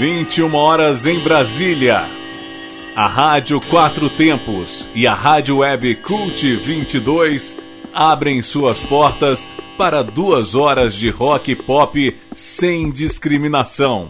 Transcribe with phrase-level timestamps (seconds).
[0.00, 2.08] 21 horas em Brasília.
[2.96, 7.58] A Rádio Quatro Tempos e a Rádio Web Cult 22
[7.92, 9.46] abrem suas portas
[9.76, 14.08] para duas horas de rock pop sem discriminação.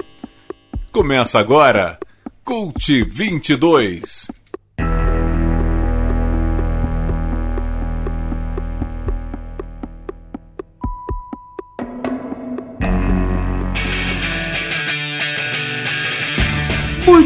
[0.92, 1.98] Começa agora
[2.44, 4.39] Cult 22.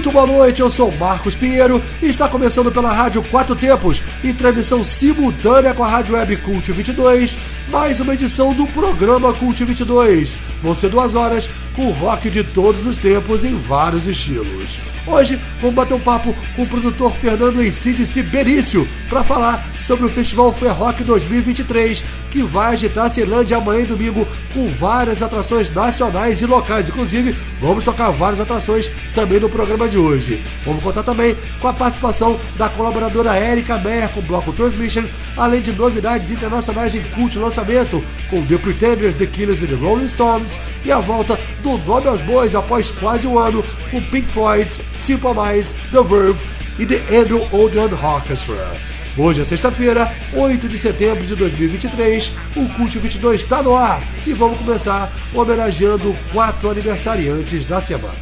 [0.05, 4.35] Muito boa noite, eu sou Marcos Pinheiro e está começando pela Rádio Quatro Tempos, em
[4.35, 7.39] transmissão simultânea com a Rádio Web Cult 22,
[7.71, 10.37] mais uma edição do programa Cult 22.
[10.63, 14.79] Vão ser duas horas com rock de todos os tempos em vários estilos.
[15.07, 20.11] Hoje vamos bater um papo com o produtor Fernando Encidice Berício para falar sobre o
[20.11, 22.05] Festival Ferrock 2023,
[22.35, 26.89] que vai agitar a Ceilândia amanhã e domingo com várias atrações nacionais e locais.
[26.89, 30.43] Inclusive, vamos tocar várias atrações também no programa de hoje.
[30.67, 35.05] Vamos contar também com a participação da colaboradora Erika Meyer com o Bloco Transmission,
[35.37, 40.09] além de novidades internacionais em cult lançamento, com The Pretenders, The Killers e The Rolling
[40.09, 44.69] Stones, e a volta do Nome aos Bois após quase um ano com Pink Floyd,
[44.97, 46.41] Simple Minds, The Verve
[46.81, 48.94] e The Andrew Odeon Orchestra.
[49.17, 54.33] Hoje é sexta-feira, 8 de setembro de 2023, o Cult 22 está no ar e
[54.33, 58.17] vamos começar homenageando quatro aniversariantes da semana.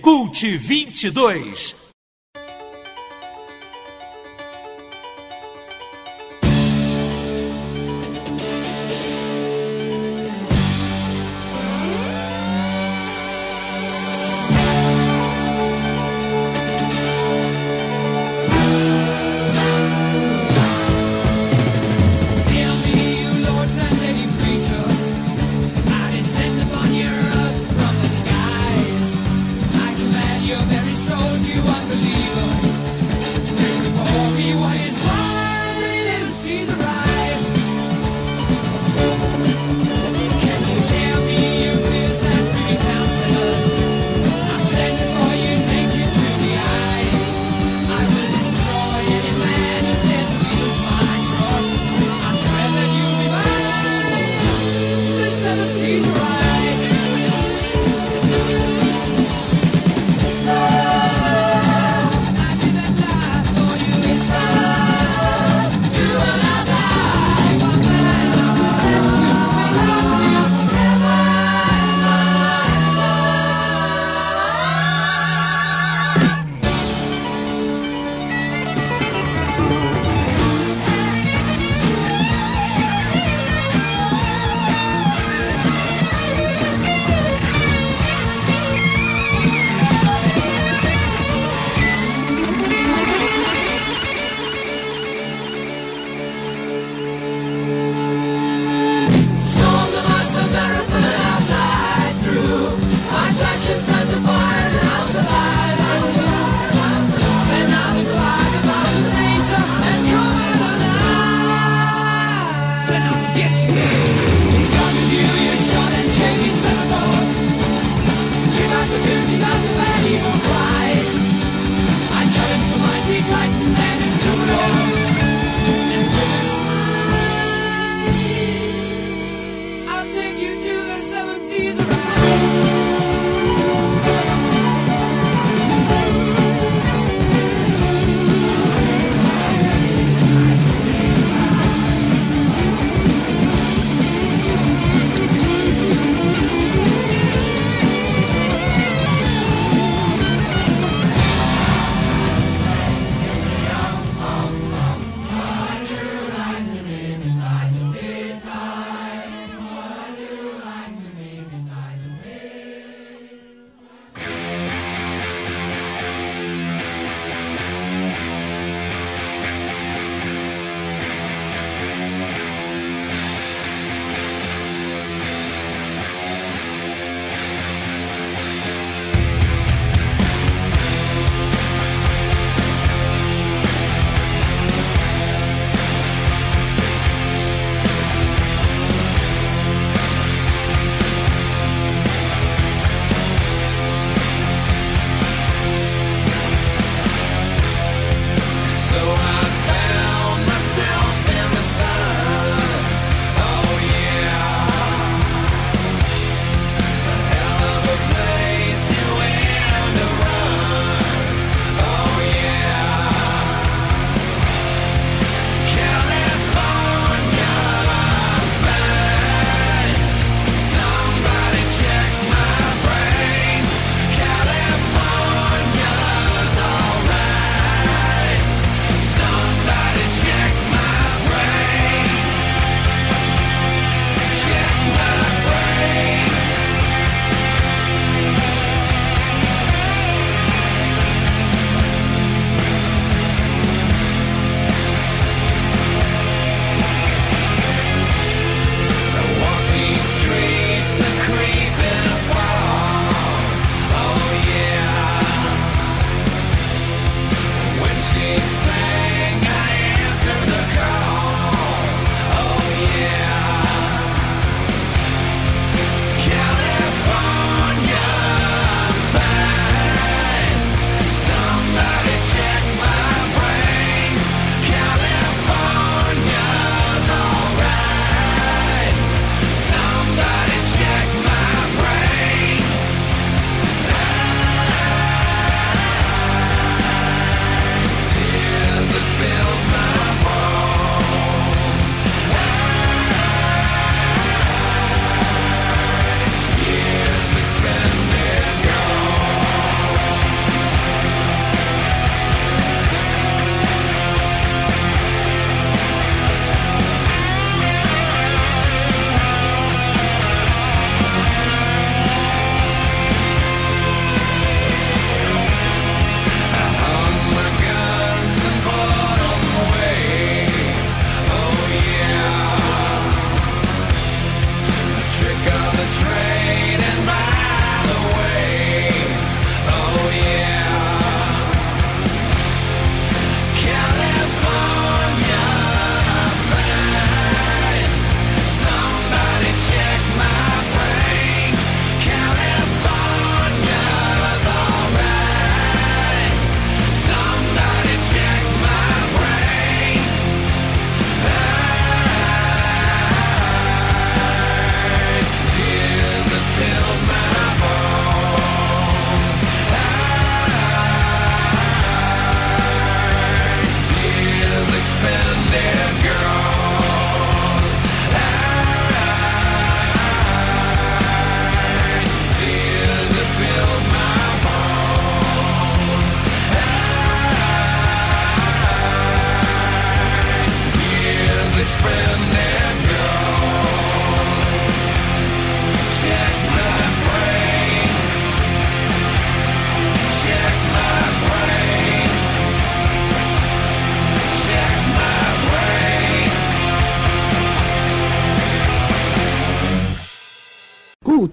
[0.00, 1.83] Cult 22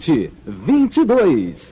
[0.01, 1.70] 20, 22.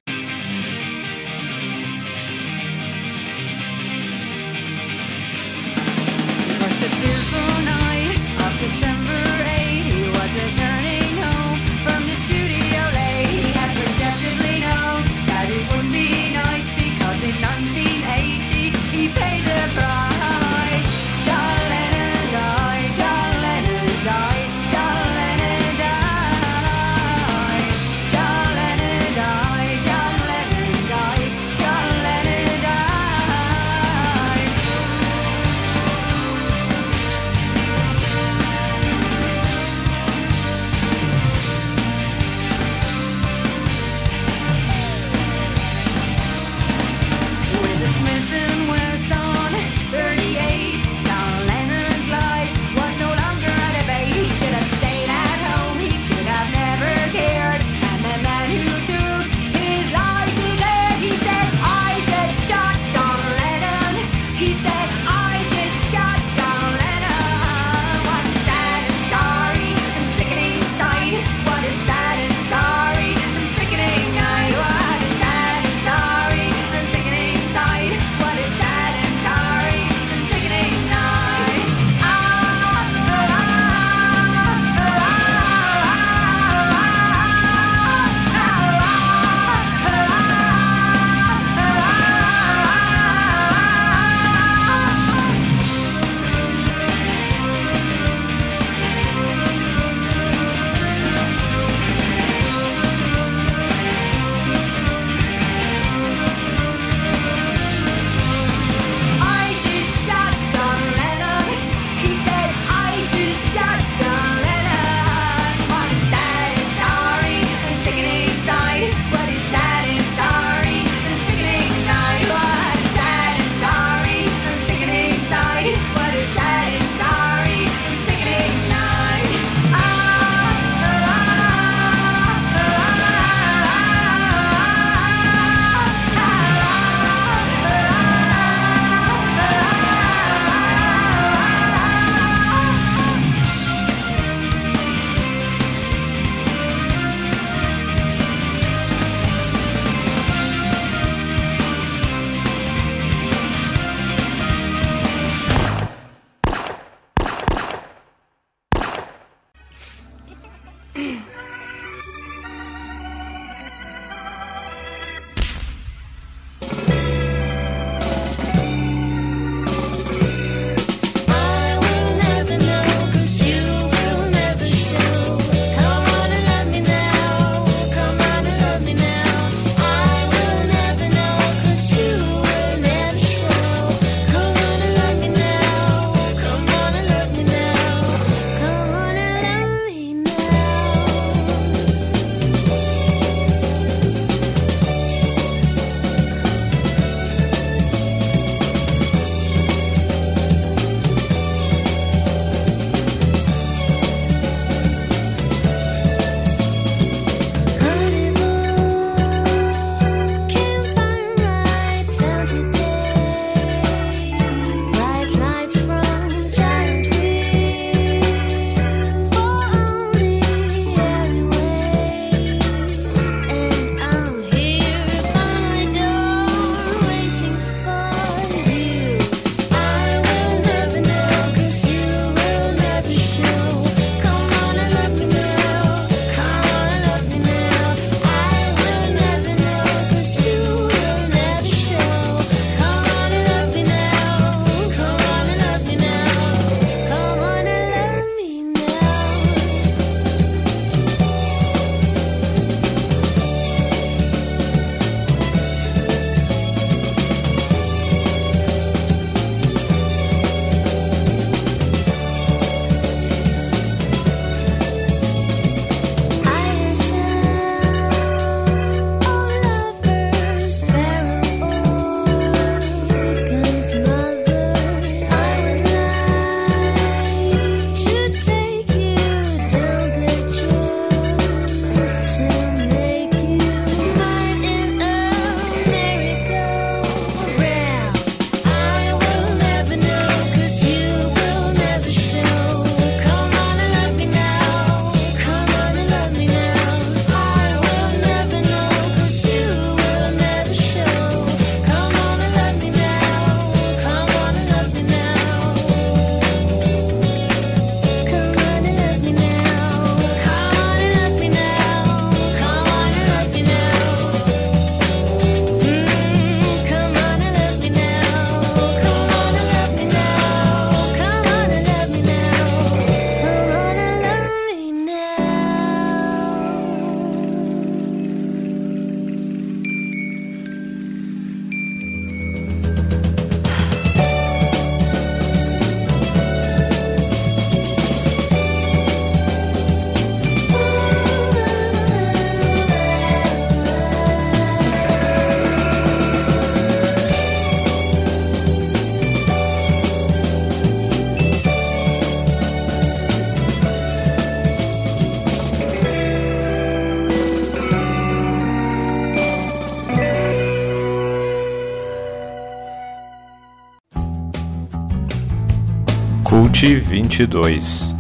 [366.88, 368.16] 22.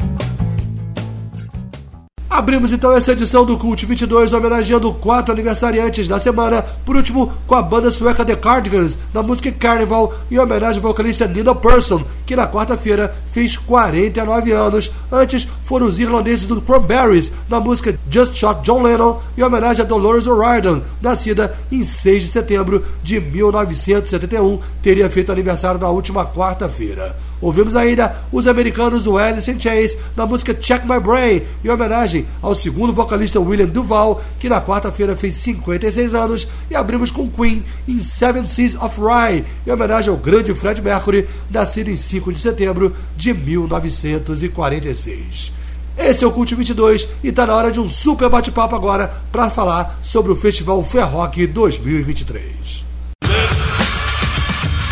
[2.29, 7.55] Abrimos então essa edição do Cult 22 homenageando quatro aniversariantes da semana, por último com
[7.55, 12.35] a banda sueca The Cardigans na música Carnival e homenagem ao vocalista Nina Persson, que
[12.35, 14.91] na quarta-feira fez 49 anos.
[15.11, 19.87] Antes foram os irlandeses do Cranberries na música Just Shot John Lennon e homenagem a
[19.87, 27.15] Dolores O'Riordan, nascida em 6 de setembro de 1971, teria feito aniversário na última quarta-feira.
[27.41, 32.53] Ouvimos ainda os americanos Alice in Chains na música Check My Brain, em homenagem ao
[32.53, 37.99] segundo vocalista William Duval, que na quarta-feira fez 56 anos, e abrimos com Queen em
[37.99, 42.93] Seven Seas of Rye, em homenagem ao grande Fred Mercury, nascido em 5 de setembro
[43.15, 45.53] de 1946.
[45.97, 49.49] Esse é o Cult 22 e está na hora de um super bate-papo agora para
[49.49, 52.85] falar sobre o Festival Ferrock 2023.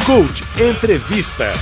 [0.06, 1.54] Cult Entrevista.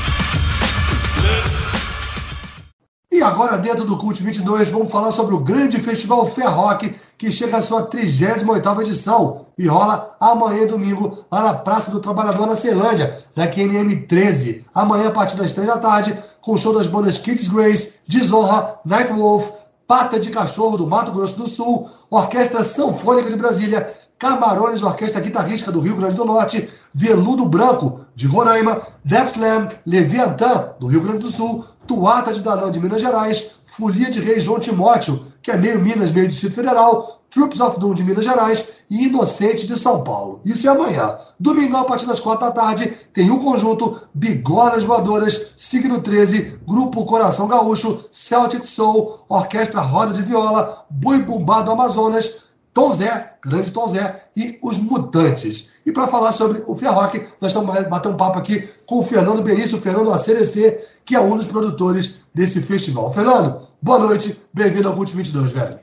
[3.15, 7.55] E agora, dentro do Cult 22, vamos falar sobre o grande festival Ferrock, que chega
[7.55, 13.17] à sua 38ª edição e rola amanhã domingo lá na Praça do Trabalhador, na Ceilândia,
[13.33, 14.65] na QNM 13.
[14.75, 18.81] Amanhã, a partir das 3 da tarde, com o show das bandas Kids Grace, Desonra,
[18.83, 19.49] Nightwolf,
[19.87, 25.71] Pata de Cachorro do Mato Grosso do Sul, Orquestra Sanfônica de Brasília, Camarões, Orquestra Guitarrística
[25.71, 31.19] do Rio Grande do Norte, Veludo Branco, de Roraima, Death Slam, Leviatã, do Rio Grande
[31.19, 35.57] do Sul, Tuata de Danã, de Minas Gerais, Folia de Rei João Timóteo, que é
[35.57, 40.01] meio Minas, meio Distrito Federal, Troops of Doom de Minas Gerais e Inocente de São
[40.03, 40.39] Paulo.
[40.45, 41.17] Isso é amanhã.
[41.37, 46.61] Domingo, a partir das quatro da tarde, tem o um conjunto Bigonas Voadoras, Signo 13,
[46.65, 52.44] Grupo Coração Gaúcho, Celtic Soul, Orquestra Roda de Viola, Boi Bumbado Amazonas,
[52.75, 55.71] Tom Zé, grande Tom Zé e os Mutantes.
[55.85, 59.41] E para falar sobre o Ferroc, nós estamos batendo um papo aqui com o Fernando
[59.41, 63.13] Benício, o Fernando ACDC, que é um dos produtores desse festival.
[63.13, 65.79] Fernando, boa noite, bem-vindo ao Cult 22, velho.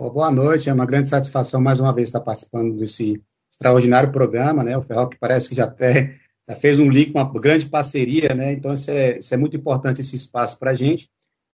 [0.00, 4.78] Boa noite, é uma grande satisfação mais uma vez estar participando desse extraordinário programa, né?
[4.78, 6.14] O Ferroc parece que já até
[6.48, 8.52] já fez um link, uma grande parceria, né?
[8.52, 11.10] Então isso é, isso é muito importante esse espaço para a gente.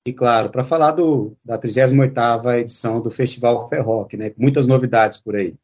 [0.06, 4.30] E claro, para falar do, da 38ª edição do Festival Ferroc, né?
[4.38, 5.56] Muitas novidades por aí.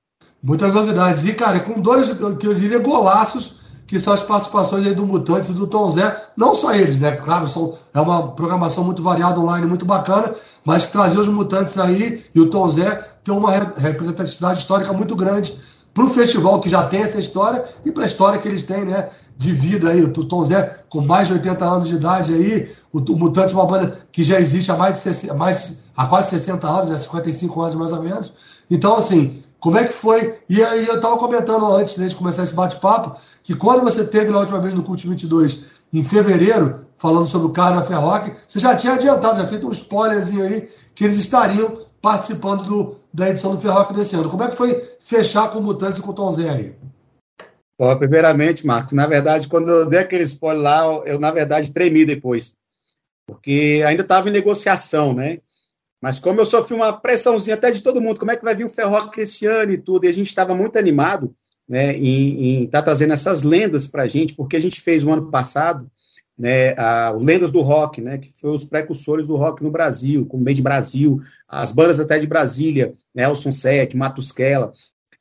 [0.43, 1.25] Muitas novidades.
[1.25, 5.51] E, cara, com dois, que eu diria, golaços, que são as participações aí do Mutantes
[5.51, 6.21] e do Tom Zé.
[6.37, 7.13] Não só eles, né?
[7.13, 12.25] Claro, são, é uma programação muito variada online, muito bacana, mas trazer os Mutantes aí
[12.35, 15.57] e o Tom Zé tem uma representatividade histórica muito grande
[15.95, 18.85] para o festival que já tem essa história e para a história que eles têm,
[18.85, 19.09] né?
[19.37, 20.03] De vida aí.
[20.03, 23.67] O Tom Zé, com mais de 80 anos de idade aí, o, o Mutante uma
[23.67, 26.99] banda que já existe há mais de 60, mais, há quase 60 anos, né?
[26.99, 28.33] 55 anos mais ou menos.
[28.71, 30.35] Então, assim, como é que foi?
[30.49, 34.31] E aí eu estava comentando antes né, de começar esse bate-papo, que quando você teve
[34.31, 38.75] na última vez no Cult 22, em fevereiro, falando sobre o Carna Ferroc, você já
[38.75, 43.61] tinha adiantado, já feito um spoilerzinho aí, que eles estariam participando do, da edição do
[43.61, 44.29] Ferroc desse ano.
[44.29, 46.75] Como é que foi fechar com o Mutantes e com o Tom Zé aí?
[47.79, 52.05] Bom, primeiramente, Marcos, na verdade, quando eu dei aquele spoiler lá, eu, na verdade, tremi
[52.05, 52.57] depois.
[53.25, 55.39] Porque ainda estava em negociação, né?
[56.01, 58.65] Mas como eu sofri uma pressãozinha até de todo mundo, como é que vai vir
[58.65, 61.33] o Ferroc esse ano e tudo, e a gente estava muito animado
[61.69, 65.13] né, em estar tá trazendo essas lendas para a gente, porque a gente fez o
[65.13, 65.89] ano passado
[66.39, 70.27] né, a, o Lendas do Rock, né, que foi os precursores do rock no Brasil,
[70.27, 71.19] como Made Brasil,
[71.49, 74.73] as bandas até de Brasília, Nelson né, Sete, Matusquela,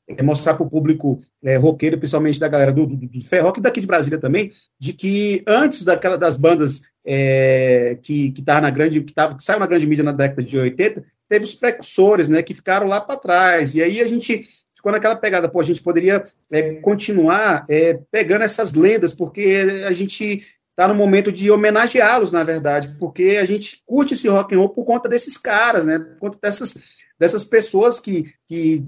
[0.07, 3.79] é mostrar para o público é, roqueiro, principalmente da galera do, do, do e daqui
[3.79, 9.13] de Brasília também, de que antes daquela das bandas é, que, que, na grande, que,
[9.13, 12.53] tava, que saiu na grande mídia na década de 80, teve os precursores, né, que
[12.53, 13.73] ficaram lá para trás.
[13.73, 18.43] E aí a gente ficou naquela pegada, pô, a gente poderia é, continuar é, pegando
[18.43, 23.81] essas lendas, porque a gente está no momento de homenageá-los, na verdade, porque a gente
[23.85, 26.77] curte esse rock and roll por conta desses caras, né, por conta dessas,
[27.19, 28.83] dessas pessoas que, que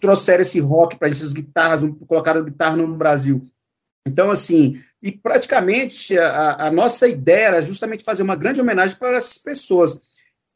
[0.00, 3.42] trouxeram esse rock para essas guitarras, colocaram guitarra no Brasil.
[4.06, 9.16] Então, assim, e praticamente a, a, nossa ideia era justamente fazer uma grande homenagem para
[9.16, 10.00] essas pessoas.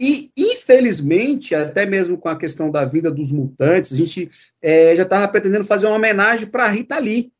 [0.00, 4.30] E, infelizmente, até mesmo com a questão da vinda dos mutantes, a gente
[4.60, 7.30] é, já estava pretendendo fazer uma homenagem para Rita Lee,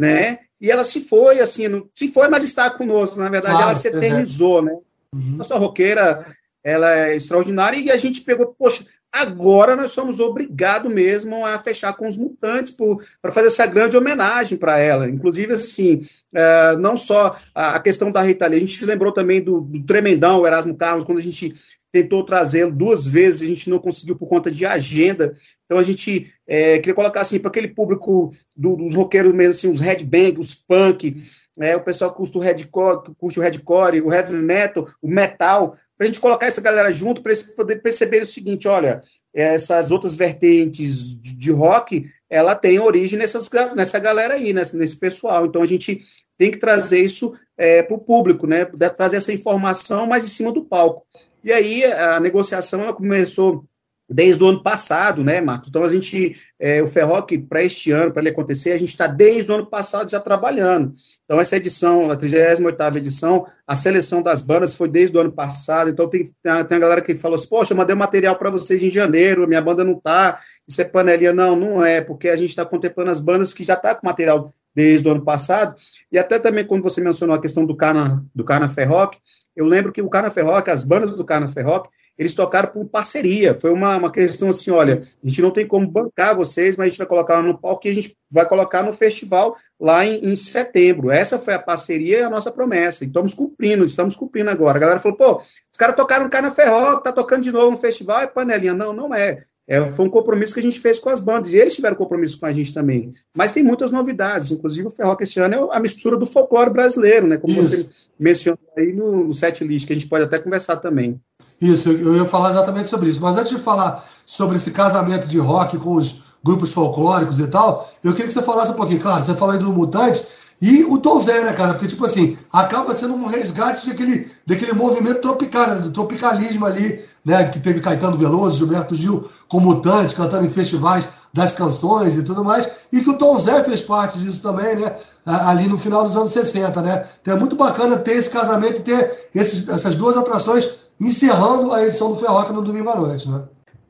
[0.00, 0.40] né?
[0.64, 3.18] E ela se foi, assim, não, se foi, mas está conosco.
[3.18, 4.62] Na verdade, claro, ela se eternizou, é.
[4.62, 4.72] né?
[5.12, 5.36] Uhum.
[5.36, 6.26] Nossa roqueira,
[6.62, 11.92] ela é extraordinária e a gente pegou, poxa, Agora nós somos obrigados mesmo a fechar
[11.92, 12.76] com os mutantes
[13.22, 15.08] para fazer essa grande homenagem para ela.
[15.08, 16.00] Inclusive, assim,
[16.34, 19.60] é, não só a, a, questão da Rita Lee, a gente se lembrou também do,
[19.60, 21.54] do tremendão, o Erasmo Carlos, quando a gente
[21.92, 25.32] tentou trazê-lo duas vezes, a gente não conseguiu por conta de agenda.
[25.74, 29.68] Então a gente é, queria colocar assim para aquele público do, dos roqueiros mesmo, assim,
[29.68, 31.16] os headbang, os punk,
[31.58, 35.76] é, o pessoal que curte o Redcore, curte o Redcore, o Heavy Metal, o Metal,
[35.98, 39.02] para a gente colocar essa galera junto, para eles poderem perceber o seguinte, olha,
[39.34, 44.96] essas outras vertentes de, de rock, ela tem origem nessas, nessa galera aí, nesse, nesse
[44.96, 45.44] pessoal.
[45.44, 45.98] Então a gente
[46.38, 48.64] tem que trazer isso é, para o público, né?
[48.96, 51.04] Trazer essa informação mais em cima do palco.
[51.42, 53.64] E aí a negociação ela começou
[54.08, 55.68] desde o ano passado, né, Marcos?
[55.68, 59.06] Então a gente, é, o Ferroc, para este ano, para ele acontecer, a gente está
[59.06, 60.94] desde o ano passado já trabalhando.
[61.24, 65.90] Então essa edição, a 38ª edição, a seleção das bandas foi desde o ano passado,
[65.90, 68.90] então tem, tem, a, galera que falou assim, poxa, eu mandei material para vocês em
[68.90, 71.32] janeiro, minha banda não tá, isso é panelinha.
[71.32, 74.52] Não, não é, porque a gente está contemplando as bandas que já tá com material
[74.74, 75.76] desde o ano passado,
[76.10, 79.16] e até também quando você mencionou a questão do Carna, do Carna Ferroc,
[79.54, 83.54] eu lembro que o Carna Ferroc, as bandas do Carna Ferroc, eles tocaram por parceria.
[83.54, 86.88] Foi uma, uma questão assim: olha, a gente não tem como bancar vocês, mas a
[86.88, 90.36] gente vai colocar no palco e a gente vai colocar no festival lá em, em,
[90.36, 91.10] setembro.
[91.10, 93.04] Essa foi a parceria e a nossa promessa.
[93.04, 94.76] E estamos cumprindo, estamos cumprindo agora.
[94.76, 97.78] A galera falou: pô, os caras tocaram no Carna Ferroc, tá tocando de novo no
[97.78, 98.74] festival, é panelinha.
[98.74, 99.44] Não, não é.
[99.66, 102.38] É, foi um compromisso que a gente fez com as bandas, e eles tiveram compromisso
[102.38, 103.14] com a gente também.
[103.34, 107.26] Mas tem muitas novidades, inclusive o Ferroca este ano é a mistura do folclore brasileiro,
[107.26, 107.38] né?
[107.38, 107.70] Como Isso.
[107.70, 111.18] você mencionou aí no, no set list, que a gente pode até conversar também.
[111.60, 113.20] Isso, eu ia falar exatamente sobre isso.
[113.20, 117.88] Mas antes de falar sobre esse casamento de rock com os grupos folclóricos e tal,
[118.02, 119.00] eu queria que você falasse um pouquinho.
[119.00, 120.22] Claro, você falou aí do Mutante,
[120.60, 121.74] e o Tom Zé, né, cara?
[121.74, 125.74] Porque, tipo assim, acaba sendo um resgate daquele, daquele movimento tropical, né?
[125.76, 127.44] do tropicalismo ali, né?
[127.44, 132.44] Que teve Caetano Veloso, Gilberto Gil com Mutantes, cantando em festivais das canções e tudo
[132.44, 132.68] mais.
[132.92, 134.94] E que o Tom Zé fez parte disso também, né?
[135.26, 137.04] Ali no final dos anos 60, né?
[137.20, 141.82] Então é muito bacana ter esse casamento e ter esses, essas duas atrações encerrando a
[141.82, 143.44] edição do Ferroca no domingo à noite, né?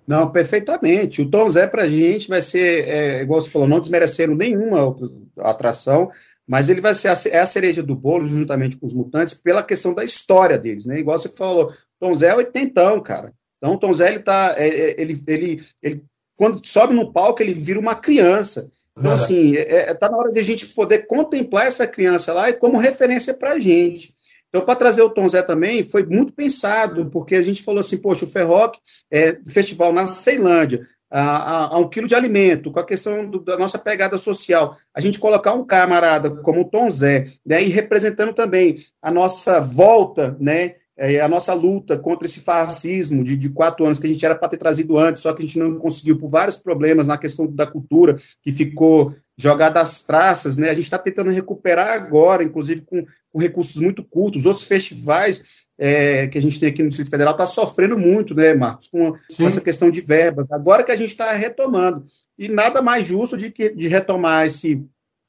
[0.06, 1.22] Não, perfeitamente.
[1.22, 4.94] O Tom Zé, pra gente, vai ser, é, igual você falou, não desmerecendo nenhuma
[5.38, 6.10] atração,
[6.46, 9.62] mas ele vai ser a, é a cereja do bolo, juntamente com os mutantes, pela
[9.62, 10.98] questão da história deles, né?
[10.98, 13.32] Igual você falou, Tom Zé é oitentão, cara.
[13.56, 16.04] Então, Tom Zé, ele tá, é, é, ele, ele, ele,
[16.36, 18.70] quando sobe no palco, ele vira uma criança.
[18.96, 22.50] Então, assim, é, é, tá na hora de a gente poder contemplar essa criança lá
[22.50, 24.14] e como referência para a gente.
[24.54, 27.96] Então, para trazer o Tom Zé também, foi muito pensado, porque a gente falou assim,
[27.96, 28.76] poxa, o Ferroc
[29.10, 33.58] é festival na Ceilândia, a, a, um quilo de alimento, com a questão do, da
[33.58, 38.32] nossa pegada social, a gente colocar um camarada como o Tom Zé, né, e representando
[38.32, 43.84] também a nossa volta, né, é, a nossa luta contra esse fascismo de, de quatro
[43.84, 46.16] anos que a gente era para ter trazido antes, só que a gente não conseguiu
[46.16, 50.70] por vários problemas na questão da cultura, que ficou jogada às traças, né?
[50.70, 54.46] A gente está tentando recuperar agora, inclusive com, com recursos muito curtos.
[54.46, 58.54] Outros festivais é, que a gente tem aqui no Distrito Federal está sofrendo muito, né,
[58.54, 60.50] Marcos, com, com, essa questão de verbas.
[60.50, 62.04] Agora que a gente está retomando.
[62.38, 64.84] E nada mais justo de, que, de retomar esse,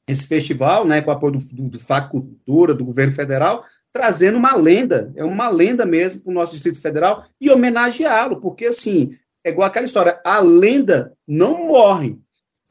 [0.08, 4.38] esse festival, né, com o apoio do, do, do FAC Cultura, do governo federal, trazendo
[4.38, 9.16] uma lenda, é uma lenda mesmo para o nosso Distrito Federal, e homenageá-lo, porque, assim,
[9.44, 12.18] é igual aquela história, a lenda não morre,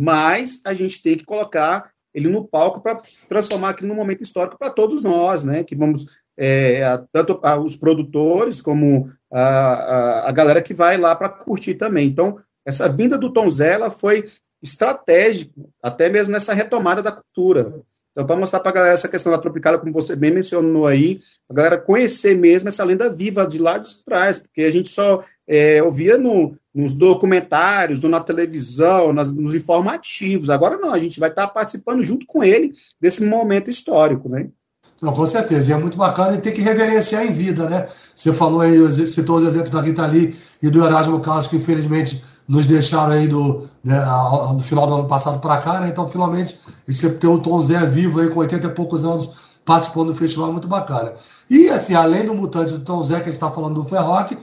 [0.02, 4.58] mas a gente tem que colocar ele no palco para transformar aquilo num momento histórico
[4.58, 6.06] para todos nós, né, que vamos
[6.38, 6.82] é,
[7.12, 12.08] tanto os produtores como a, a, a, galera que vai lá para curtir também.
[12.08, 14.26] Então, essa vinda do Tom Zella foi
[14.62, 17.82] estratégico, até mesmo nessa retomada da cultura.
[18.12, 21.20] Então, para mostrar para a galera essa questão da Tropicália, como você bem mencionou aí,
[21.50, 25.22] a galera conhecer mesmo essa lenda viva de lá de trás, porque a gente só
[25.46, 30.50] é, ouvia no, nos documentários, ou na televisão, nas, nos informativos.
[30.50, 34.50] Agora não, a gente vai estar participando junto com ele desse momento histórico, né?
[35.02, 35.70] Não, com certeza.
[35.70, 37.88] E é muito bacana e tem que reverenciar em vida, né?
[38.14, 42.22] Você falou aí, citou os exemplos da Rita Lee e do Erasmo Carlos, que infelizmente
[42.48, 43.98] nos deixaram aí do, né,
[44.54, 45.90] no final do ano passado para cá, né?
[45.90, 46.58] Então, finalmente,
[46.88, 49.30] você tem o Tom Zé vivo aí com 80 e poucos anos
[49.66, 51.14] participando do festival, muito bacana.
[51.50, 54.38] E, assim, além do Mutante do Tom Zé, que a gente está falando do Ferroc,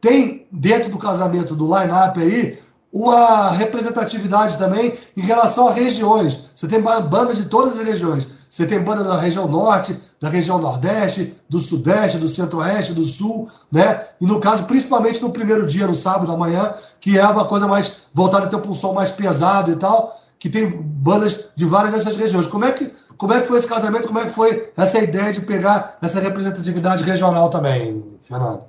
[0.00, 2.58] tem dentro do casamento do line-up aí
[2.92, 6.38] uma representatividade também em relação a regiões.
[6.54, 8.26] Você tem bandas de todas as regiões.
[8.48, 13.46] Você tem banda da região norte, da região nordeste, do sudeste, do centro-oeste, do sul,
[13.70, 14.06] né?
[14.20, 18.06] E no caso, principalmente no primeiro dia, no sábado amanhã, que é uma coisa mais
[18.14, 22.16] voltada até para um som mais pesado e tal, que tem bandas de várias dessas
[22.16, 22.46] regiões.
[22.46, 24.06] Como é que, como é que foi esse casamento?
[24.06, 28.62] Como é que foi essa ideia de pegar essa representatividade regional também, Fernando?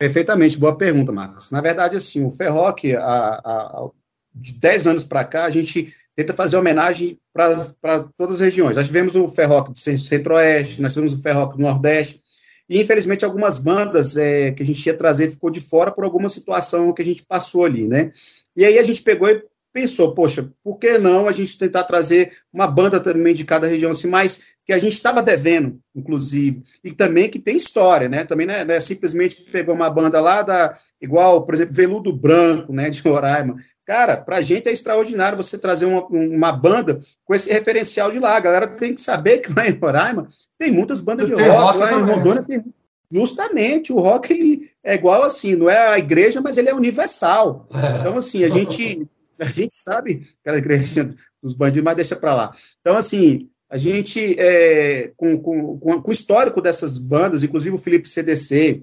[0.00, 1.50] Perfeitamente, boa pergunta, Marcos.
[1.50, 3.90] Na verdade, assim, o Ferroc, a, a,
[4.34, 8.76] de 10 anos para cá, a gente tenta fazer homenagem para todas as regiões.
[8.76, 12.22] Nós tivemos o Ferroc do Centro-Oeste, nós tivemos o Ferroc do Nordeste,
[12.66, 16.30] e infelizmente algumas bandas é, que a gente ia trazer ficou de fora por alguma
[16.30, 18.10] situação que a gente passou ali, né?
[18.56, 22.32] E aí a gente pegou e pensou, poxa, por que não a gente tentar trazer
[22.52, 26.92] uma banda também de cada região, assim, mais que a gente estava devendo, inclusive, e
[26.92, 28.24] também que tem história, né?
[28.24, 32.12] Também não é, não é simplesmente pegou uma banda lá da, igual, por exemplo, Veludo
[32.12, 33.56] Branco, né, de Roraima.
[33.86, 38.36] Cara, pra gente é extraordinário você trazer uma, uma banda com esse referencial de lá.
[38.36, 41.78] A galera tem que saber que lá em Roraima tem muitas bandas de rock, rock,
[41.78, 42.04] lá também.
[42.04, 42.64] em Rondônia tem
[43.12, 47.66] Justamente, o rock ele é igual assim, não é a igreja, mas ele é universal.
[47.74, 47.98] É.
[47.98, 49.04] Então, assim, a gente,
[49.40, 52.54] a gente sabe aquela igreja dos bandidos, mas deixa para lá.
[52.80, 58.08] Então, assim, a gente, é, com, com, com, o histórico dessas bandas, inclusive o Felipe
[58.08, 58.82] CDC,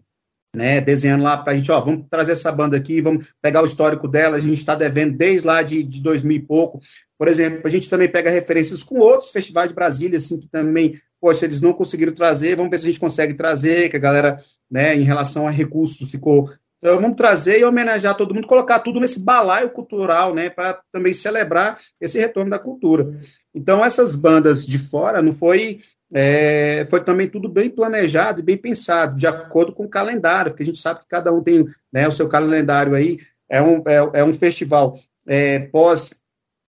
[0.56, 3.66] né, desenhando lá para a gente, ó, vamos trazer essa banda aqui, vamos pegar o
[3.66, 6.80] histórico dela, a gente está devendo desde lá de, de 2000 e pouco.
[7.18, 11.00] Por exemplo, a gente também pega referências com outros festivais de Brasília, assim, que também
[11.20, 14.40] poxa, eles não conseguiram trazer, vamos ver se a gente consegue trazer, que a galera,
[14.70, 16.50] né, em relação a recursos, ficou.
[16.88, 21.14] Então, vamos trazer e homenagear todo mundo, colocar tudo nesse balaio cultural, né, para também
[21.14, 23.14] celebrar esse retorno da cultura.
[23.54, 25.80] Então, essas bandas de fora não foi.
[26.14, 30.64] É, foi também tudo bem planejado e bem pensado, de acordo com o calendário, porque
[30.64, 33.20] a gente sabe que cada um tem né, o seu calendário aí.
[33.50, 34.98] É um, é, é um festival
[35.28, 36.22] é, pós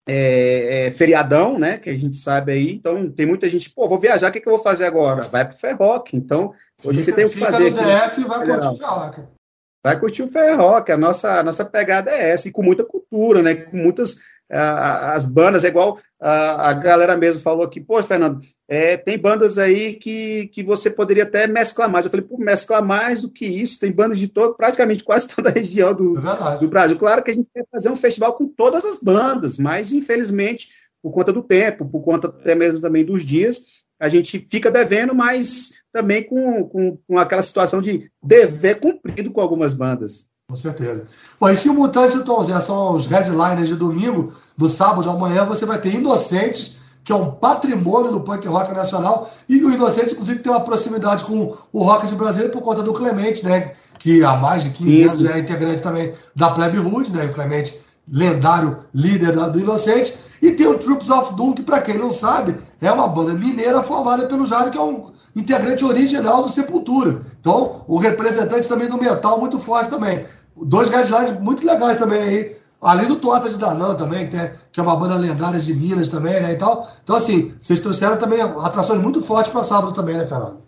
[0.08, 1.78] é, é, feriadão, né?
[1.78, 2.72] Que a gente sabe aí.
[2.72, 5.24] Então, tem muita gente, pô, vou viajar, o que, que eu vou fazer agora?
[5.24, 6.14] Vai pro Ferroc.
[6.14, 7.72] Então, hoje fica, você tem o que fazer.
[7.72, 9.37] No DF, vai curtir o Ferroc.
[9.84, 10.90] Vai curtir o Ferroc.
[10.90, 13.56] A nossa, a nossa pegada é essa, e com muita cultura, né?
[13.56, 14.18] Com muitas
[14.50, 19.58] as bandas, é igual a, a galera mesmo falou aqui, pô, Fernando, é, tem bandas
[19.58, 22.06] aí que, que você poderia até mesclar mais.
[22.06, 25.50] Eu falei, pô, mesclar mais do que isso, tem bandas de todo, praticamente quase toda
[25.50, 26.98] a região do, é do Brasil.
[26.98, 30.70] Claro que a gente quer fazer um festival com todas as bandas, mas infelizmente,
[31.02, 33.62] por conta do tempo, por conta até mesmo também dos dias,
[34.00, 39.42] a gente fica devendo, mas também com, com, com aquela situação de dever cumprido com
[39.42, 40.28] algumas bandas.
[40.48, 41.06] Com certeza.
[41.40, 44.70] Bom, e se o Mutante e o Tom Zé são os headliners de domingo, do
[44.70, 49.64] sábado amanhã você vai ter Inocentes, que é um patrimônio do punk rock nacional, e
[49.64, 53.44] o Inocentes, inclusive, tem uma proximidade com o rock de Brasília por conta do Clemente,
[53.44, 53.74] né?
[53.98, 55.16] Que há mais de 15 Isso.
[55.16, 57.26] anos é integrante também da Plebe Hood, né?
[57.26, 60.14] O Clemente, lendário líder do Inocente.
[60.42, 63.82] E tem o Troops of Doom, que, para quem não sabe, é uma banda mineira
[63.82, 67.20] formada pelo Jário, que é um integrante original do Sepultura.
[67.40, 70.26] Então, o representante também do metal muito forte também.
[70.56, 72.56] Dois guidelines muito legais também aí.
[72.80, 74.38] Além do Tota de Danã também, que,
[74.72, 76.54] que é uma banda lendária de Minas também, né?
[76.54, 76.88] E tal.
[77.04, 80.62] Então, assim, vocês trouxeram também atrações muito fortes para sábado também, né, Fernando?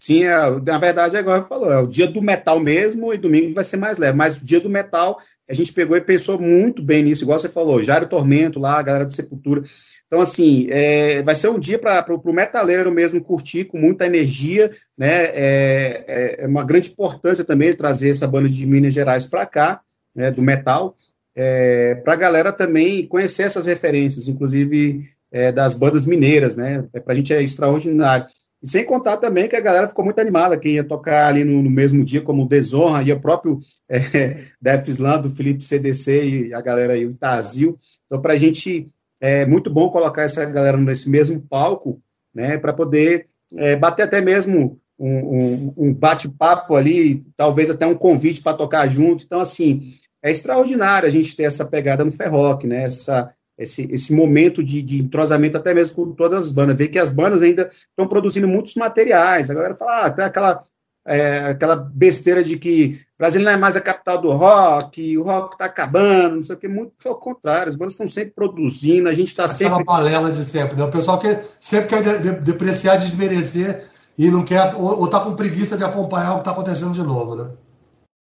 [0.00, 3.54] Sim, é, na verdade, é eu falou, é o dia do metal mesmo e domingo
[3.54, 4.16] vai ser mais leve.
[4.16, 7.48] Mas o dia do metal, a gente pegou e pensou muito bem nisso, igual você
[7.48, 9.62] falou, Jairo Tormento lá, a galera do Sepultura.
[10.06, 14.70] Então, assim, é, vai ser um dia para o metaleiro mesmo curtir com muita energia,
[14.96, 15.24] né?
[15.24, 19.80] É, é, é, uma grande importância também trazer essa banda de Minas Gerais para cá,
[20.14, 20.94] né, do metal,
[21.34, 26.84] é, para a galera também conhecer essas referências, inclusive é, das bandas mineiras, né?
[26.92, 28.26] É, para a gente é extraordinário.
[28.62, 31.62] E sem contar também que a galera ficou muito animada, quem ia tocar ali no,
[31.62, 36.54] no mesmo dia, como Desonra, e o próprio é, Def Slam, do Felipe CDC e
[36.54, 37.78] a galera aí, o Itazil.
[38.06, 38.88] Então, para a gente
[39.20, 42.02] é muito bom colocar essa galera nesse mesmo palco,
[42.34, 47.94] né, para poder é, bater até mesmo um, um, um bate-papo ali, talvez até um
[47.94, 49.24] convite para tocar junto.
[49.24, 54.14] Então, assim, é extraordinário a gente ter essa pegada no Ferroc, né, essa, esse, esse
[54.14, 57.70] momento de, de entrosamento até mesmo com todas as bandas, ver que as bandas ainda
[57.90, 59.50] estão produzindo muitos materiais.
[59.50, 60.64] A galera fala, ah, tem aquela
[61.04, 65.54] é, aquela besteira de que Brasília não é mais a capital do rock, o rock
[65.54, 69.14] está acabando, não sei o que, muito pelo contrário, as bandas estão sempre produzindo, a
[69.14, 69.74] gente está sempre.
[69.74, 70.84] Aquela balela de sempre, né?
[70.84, 73.84] O pessoal quer, sempre quer de, de, depreciar, desmerecer
[74.16, 77.34] e não quer, ou está com preguiça de acompanhar o que está acontecendo de novo,
[77.34, 77.50] né?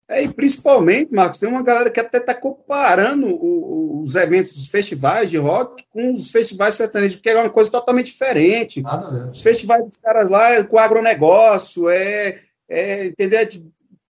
[0.08, 4.68] É, e principalmente, Marcos, tem uma galera que até está comparando o, os eventos dos
[4.68, 8.82] festivais de rock com os festivais sertanejos, que é uma coisa totalmente diferente.
[8.82, 12.40] Nada Os festivais dos caras lá é com agronegócio, é
[12.70, 13.40] é, entendeu?
[13.40, 13.50] É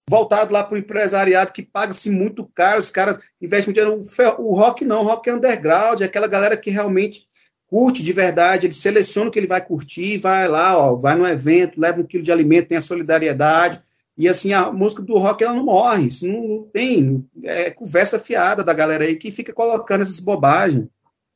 [0.09, 4.41] voltado lá para o empresariado que paga-se muito caro, os caras investem muito dinheiro.
[4.41, 7.27] O, rock não, o rock é underground, é aquela galera que realmente
[7.67, 11.27] curte de verdade, ele seleciona o que ele vai curtir, vai lá, ó, vai no
[11.27, 13.81] evento, leva um quilo de alimento, tem a solidariedade.
[14.17, 17.25] E assim, a música do rock ela não morre, isso não, tem.
[17.43, 20.87] É conversa fiada da galera aí que fica colocando essas bobagens.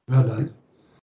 [0.07, 0.51] Verdade.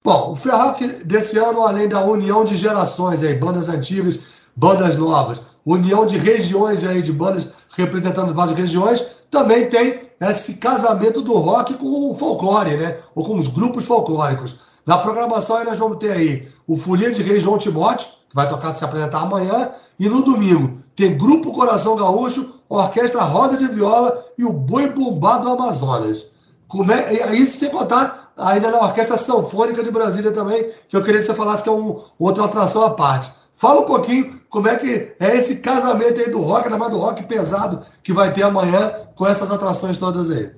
[0.05, 4.21] Bom, o Ferroc desse ano, além da união de gerações aí, bandas antigas,
[4.55, 11.23] bandas novas, união de regiões aí, de bandas representando várias regiões, também tem esse casamento
[11.23, 12.99] do rock com o folclore, né?
[13.15, 14.57] Ou com os grupos folclóricos.
[14.87, 18.49] Na programação aí nós vamos ter aí o Folia de Rei João Timóteo, que vai
[18.49, 24.25] tocar se apresentar amanhã, e no domingo tem Grupo Coração Gaúcho, Orquestra Roda de Viola
[24.37, 26.27] e o Boi Bombado Amazonas.
[26.69, 31.21] Como é, isso sem contar ainda na Orquestra Sanfônica de Brasília também, que eu queria
[31.21, 33.31] que você falasse que é um, outra atração à parte.
[33.57, 36.99] Fala um pouquinho como é que é esse casamento aí do rock, ainda mais do
[36.99, 40.53] rock pesado que vai ter amanhã com essas atrações todas aí.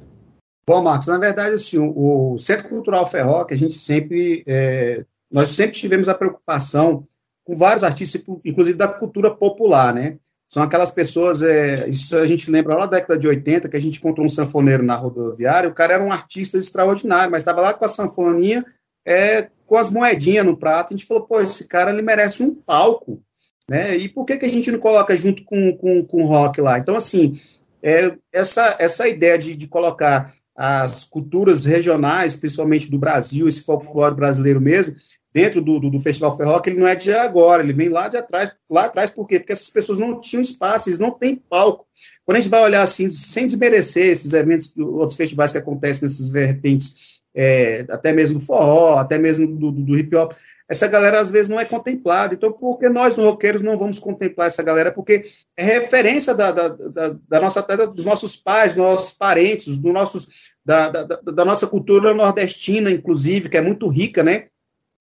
[0.68, 5.76] Bom, Marcos, na verdade, assim, o, Centro Cultural Ferroc, a gente sempre, é, nós sempre
[5.76, 7.06] tivemos a preocupação
[7.44, 10.18] com vários artistas, inclusive da cultura popular, né?
[10.48, 13.80] São aquelas pessoas, é, isso a gente lembra lá da década de 80, que a
[13.80, 17.72] gente encontrou um sanfoneiro na rodoviária, o cara era um artista extraordinário, mas estava lá
[17.72, 18.64] com a sanfoninha,
[19.07, 22.55] é, com as moedinhas no prato, a gente falou, pô, esse cara ele merece um
[22.55, 23.23] palco,
[23.69, 23.97] né?
[23.97, 26.79] E por que, que a gente não coloca junto com, com, com o rock lá?
[26.79, 27.40] Então, assim,
[27.83, 34.14] é, essa, essa ideia de, de colocar as culturas regionais, principalmente do Brasil, esse folclore
[34.14, 34.97] brasileiro mesmo,
[35.33, 38.16] dentro do, do, do Festival Ferroca, ele não é de agora, ele vem lá de
[38.16, 39.38] atrás, lá atrás, por quê?
[39.38, 41.87] Porque essas pessoas não tinham espaço, eles não têm palco.
[42.25, 46.31] Quando a gente vai olhar assim, sem desmerecer esses eventos, outros festivais que acontecem nessas
[46.31, 50.33] vertentes, é, até mesmo do forró, até mesmo do, do, do hip hop,
[50.68, 52.35] essa galera às vezes não é contemplada.
[52.35, 54.90] Então, por que nós, roqueiros, não vamos contemplar essa galera?
[54.90, 55.22] Porque
[55.57, 60.27] é referência da, da, da, da nossa, dos nossos pais, dos nossos parentes, do nossos,
[60.64, 64.49] da, da, da, nossa cultura nordestina, inclusive, que é muito rica, né?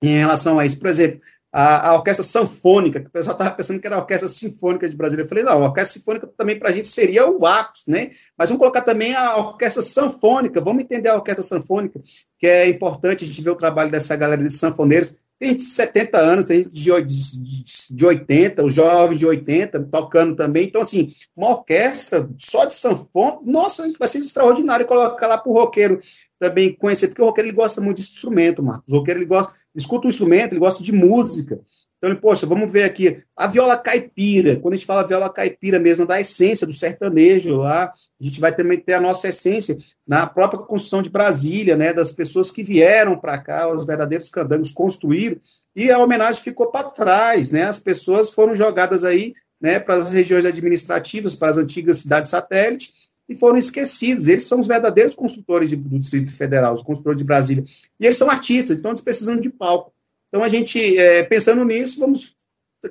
[0.04, 0.80] em relação a isso.
[0.80, 1.22] Por exemplo,
[1.58, 4.98] a, a orquestra sanfônica, que o pessoal estava pensando que era a orquestra sinfônica de
[4.98, 5.24] Brasília.
[5.24, 8.12] Eu falei, não, a orquestra sinfônica também para a gente seria o ápice, né?
[8.38, 12.02] Mas vamos colocar também a orquestra sanfônica, vamos entender a orquestra sanfônica,
[12.38, 15.16] que é importante a gente ver o trabalho dessa galera de sanfoneiros.
[15.40, 20.68] Tem de 70 anos, tem de, de, de 80, os jovens de 80 tocando também.
[20.68, 25.54] Então, assim, uma orquestra só de sanfona, nossa, vai ser extraordinário colocar lá para o
[25.54, 26.02] roqueiro
[26.40, 28.92] também conhecer, porque o roqueiro ele gosta muito de instrumento, Marcos.
[28.92, 31.60] O roqueiro ele gosta, escuta o instrumento, ele gosta de música.
[31.98, 35.80] Então, ele, poxa, vamos ver aqui, a viola caipira, quando a gente fala viola caipira
[35.80, 40.28] mesmo, da essência do sertanejo lá, a gente vai também ter a nossa essência na
[40.28, 45.38] própria construção de Brasília, né, das pessoas que vieram para cá, os verdadeiros candangos construíram,
[45.76, 50.12] e a homenagem ficou para trás, né, as pessoas foram jogadas aí, né, para as
[50.12, 52.94] regiões administrativas, para as antigas cidades satélites,
[53.28, 54.28] e foram esquecidos.
[54.28, 57.64] Eles são os verdadeiros construtores de, do Distrito Federal, os construtores de Brasília.
[58.00, 59.94] E eles são artistas, então eles precisam de palco.
[60.30, 62.36] Então a gente, é, pensando nisso, vamos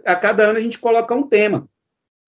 [0.05, 1.69] a cada ano a gente coloca um tema,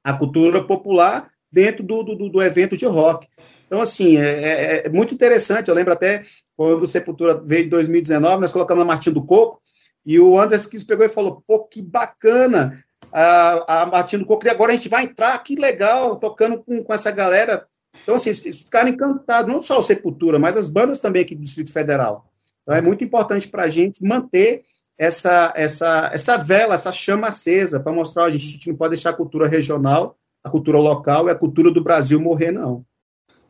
[0.05, 3.27] a cultura popular dentro do, do, do evento de rock.
[3.67, 5.69] Então, assim, é, é, é, muito interessante.
[5.69, 6.25] Eu lembro até
[6.57, 9.61] quando o Sepultura veio em 2019, nós colocamos a Martinho do Coco,
[10.05, 14.47] e o Anderson Kiss pegou e falou: pô, que bacana a, a Martinho do Coco,
[14.47, 17.67] e agora a gente vai entrar, que legal, tocando com, com essa galera
[18.07, 21.43] então, assim, eles ficaram encantados, não só o Sepultura, mas as bandas também aqui do
[21.43, 22.31] Distrito Federal.
[22.63, 24.63] Então, é muito importante para a gente manter
[24.97, 28.91] essa, essa, essa vela, essa chama acesa, para mostrar a gente, a gente não pode
[28.91, 32.85] deixar a cultura regional, a cultura local e a cultura do Brasil morrer, não.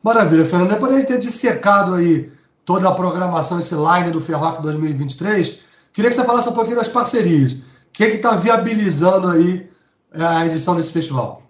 [0.01, 0.71] Maravilha, Fernando.
[0.71, 2.31] Depois de ter dissecado aí
[2.65, 5.59] toda a programação, esse line do Ferroc 2023,
[5.93, 7.51] queria que você falasse um pouquinho das parcerias.
[7.51, 7.59] O
[7.93, 9.69] que é está viabilizando aí
[10.11, 11.46] a edição desse festival?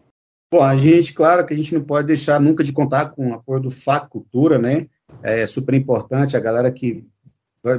[0.51, 3.33] Bom, a gente, claro que a gente não pode deixar nunca de contar com o
[3.33, 4.87] apoio do FAC Cultura, né?
[5.21, 7.05] É super importante, a galera que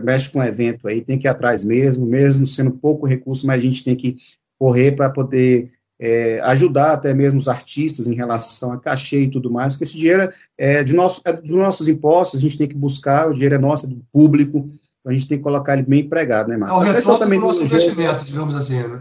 [0.02, 3.62] mexe com o evento aí tem que ir atrás mesmo, mesmo sendo pouco recurso, mas
[3.62, 4.18] a gente tem que
[4.58, 9.50] correr para poder é, ajudar até mesmo os artistas em relação a cachê e tudo
[9.50, 12.74] mais, porque esse dinheiro é, de nosso, é dos nossos impostos, a gente tem que
[12.74, 14.68] buscar, o dinheiro é nosso, é do público,
[15.00, 16.86] então a gente tem que colocar ele bem empregado, né, Marcos?
[16.86, 19.00] É o retorno do nosso investimento, digamos assim, né?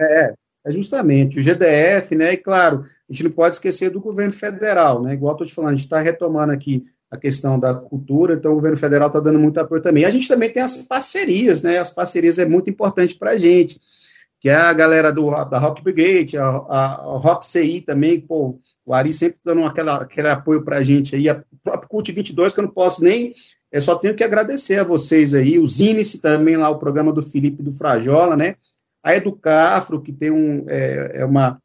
[0.00, 0.34] É,
[0.68, 2.34] é justamente o GDF, né?
[2.34, 5.14] E claro, a gente não pode esquecer do governo federal, né?
[5.14, 8.56] Igual estou te falando, a gente está retomando aqui a questão da cultura, então o
[8.56, 10.04] governo federal está dando muito apoio também.
[10.04, 11.78] A gente também tem as parcerias, né?
[11.78, 13.80] As parcerias é muito importante para a gente,
[14.38, 18.60] que é a galera do, da Rock Brigade, a, a, a Rock CI também, pô,
[18.84, 22.52] o Ari sempre dando aquela, aquele apoio para a gente aí, o próprio Cult 22,
[22.52, 23.32] que eu não posso nem,
[23.72, 27.22] eu só tenho que agradecer a vocês aí, os Inice também lá, o programa do
[27.22, 28.56] Felipe do Frajola, né?
[29.02, 31.60] A Educafro, que tem um, é, é uma,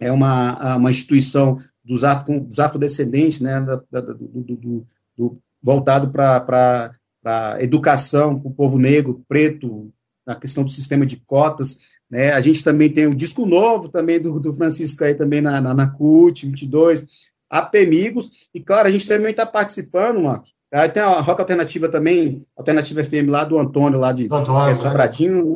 [0.00, 6.10] é uma, uma instituição dos, afro, dos afrodescendentes, né, da, da, do, do, do, voltado
[6.10, 6.92] para
[7.24, 9.92] a educação para o povo negro, preto,
[10.26, 11.78] na questão do sistema de cotas.
[12.10, 12.32] Né?
[12.32, 15.74] A gente também tem o disco novo também do, do Francisco aí também na, na,
[15.74, 17.06] na CUT 22,
[17.48, 21.88] a PEMIGOS, e claro, a gente também está participando, Marcos, Aí tem a Rock Alternativa
[21.88, 25.54] também, Alternativa FM lá do Antônio, lá de Antônio, é, Sobradinho.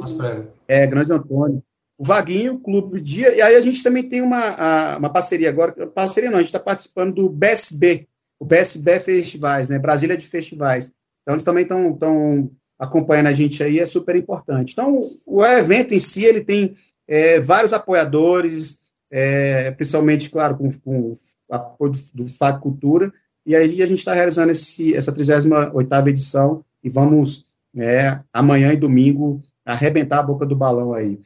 [0.69, 1.61] É, Grande Antônio.
[1.99, 3.35] O Vaguinho, Clube Dia.
[3.35, 5.75] E aí a gente também tem uma, uma parceria agora.
[5.89, 8.07] Parceria não, a gente está participando do BSB,
[8.39, 9.77] o BSB Festivais, né?
[9.77, 10.93] Brasília de Festivais.
[11.23, 14.73] Então eles também estão acompanhando a gente aí, é super importante.
[14.73, 16.75] Então, o evento em si, ele tem
[17.09, 18.79] é, vários apoiadores,
[19.11, 21.15] é, principalmente, claro, com, com
[21.51, 23.13] apoio do, do Cultura,
[23.49, 28.77] E aí a gente está realizando esse, essa 38 edição e vamos é, amanhã e
[28.77, 31.19] domingo arrebentar a boca do balão aí.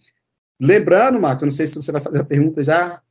[0.61, 3.03] Lembrando, Marco, eu não sei se você vai fazer a pergunta já,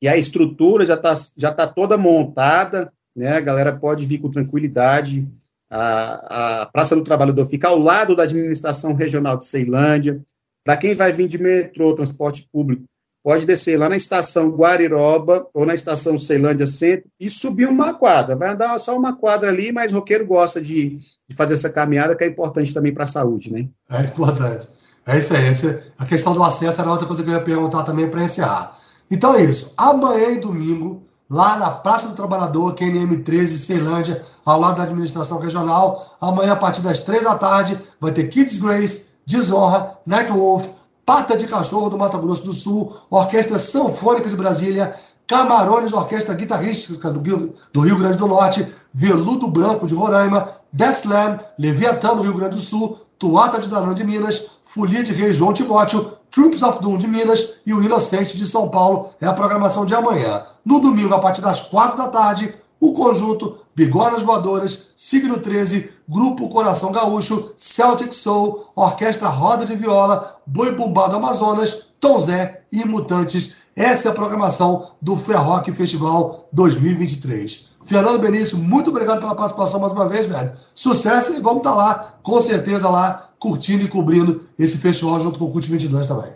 [0.00, 3.36] e a estrutura já está já tá toda montada, né?
[3.36, 5.28] A galera pode vir com tranquilidade.
[5.68, 10.24] A, a Praça do Trabalhador fica ao lado da administração regional de Ceilândia.
[10.64, 12.84] Para quem vai vir de metrô, transporte público,
[13.22, 18.36] pode descer lá na estação Guariroba ou na estação Ceilândia Centro e subir uma quadra.
[18.36, 20.98] Vai andar só uma quadra ali, mas o roqueiro gosta de,
[21.28, 23.68] de fazer essa caminhada, que é importante também para a saúde, né?
[23.90, 24.68] É importante.
[25.06, 25.46] É isso aí.
[25.46, 28.76] Essa, a questão do acesso era outra coisa que eu ia perguntar também para encerrar.
[29.10, 29.74] Então é isso.
[29.76, 35.38] Amanhã e domingo, lá na Praça do Trabalhador, QNM 13, Ceilândia, ao lado da administração
[35.38, 36.16] regional.
[36.20, 40.79] Amanhã, a partir das três da tarde, vai ter Kids Grace, Desonra, Nightwolf,
[41.10, 44.94] Pata de Cachorro do Mato Grosso do Sul, Orquestra Sanfônica de Brasília,
[45.26, 52.14] Camarões, Orquestra Guitarrística do, Rio Grande do Norte, Veludo Branco de Roraima, Death Slam, Leviatã
[52.14, 56.12] do Rio Grande do Sul, Tuata de Danã de Minas, Folia de Rei João Timóteo,
[56.30, 59.10] Troops of Doom de Minas e o Inocente de São Paulo.
[59.20, 60.44] É a programação de amanhã.
[60.64, 66.50] No domingo, a partir das quatro da tarde, o conjunto Bigornas Voadoras, Signo 13, Grupo
[66.50, 73.54] Coração Gaúcho, Celtic Soul, Orquestra Roda de Viola, Boi Bumbado Amazonas, Tom Zé e Mutantes.
[73.74, 77.70] Essa é a programação do Ferroque Festival 2023.
[77.82, 80.52] Fernando Benício, muito obrigado pela participação mais uma vez, velho.
[80.74, 85.38] Sucesso e vamos estar tá lá, com certeza, lá, curtindo e cobrindo esse festival junto
[85.38, 86.32] com o CUT 22 também.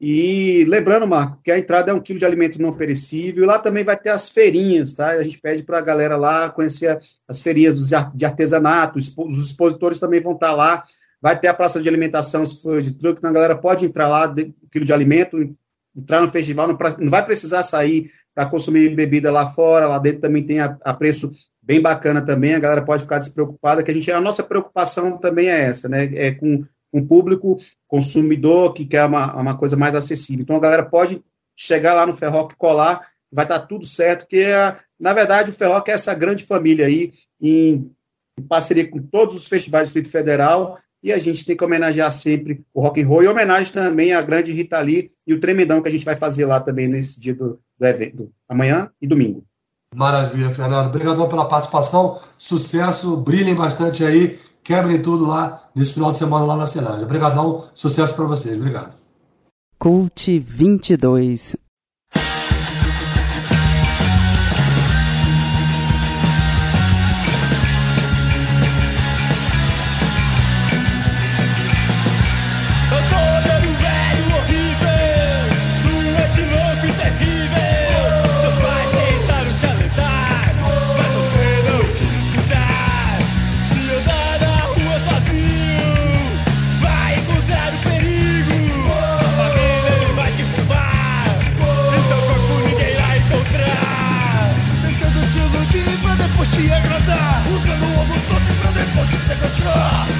[0.00, 3.44] E lembrando, Marco, que a entrada é um quilo de alimento não perecível.
[3.44, 5.10] Lá também vai ter as feirinhas, tá?
[5.10, 6.98] A gente pede para a galera lá conhecer
[7.28, 10.84] as feirinhas de artesanato, os expositores também vão estar tá lá.
[11.20, 14.08] Vai ter a praça de alimentação, se for de truque, então a galera pode entrar
[14.08, 15.36] lá, um quilo de alimento,
[15.94, 20.22] entrar no festival, não, não vai precisar sair para consumir bebida lá fora, lá dentro
[20.22, 21.30] também tem a, a, preço
[21.60, 25.50] bem bacana também, a galera pode ficar despreocupada, que a gente, a nossa preocupação também
[25.50, 30.42] é essa, né, é com um público consumidor que quer uma, uma coisa mais acessível.
[30.42, 31.22] Então a galera pode
[31.56, 35.54] chegar lá no Ferroc colar, vai estar tá tudo certo, que é, na verdade o
[35.54, 37.90] Ferroc é essa grande família aí, em,
[38.38, 42.10] em parceria com todos os festivais do Distrito Federal, e a gente tem que homenagear
[42.12, 45.80] sempre o rock and roll e homenagem também à grande Rita Lee e o tremendão
[45.80, 49.44] que a gente vai fazer lá também nesse dia do, do evento, amanhã e domingo.
[49.94, 50.86] Maravilha, Fernando.
[50.86, 52.20] Obrigado pela participação.
[52.38, 57.04] Sucesso, brilhem bastante aí, quebrem tudo lá nesse final de semana lá na Ceilândia.
[57.04, 58.58] Obrigadão, sucesso para vocês.
[58.58, 58.94] Obrigado.
[59.78, 61.56] Cult 22
[98.94, 100.19] ポケセコしろ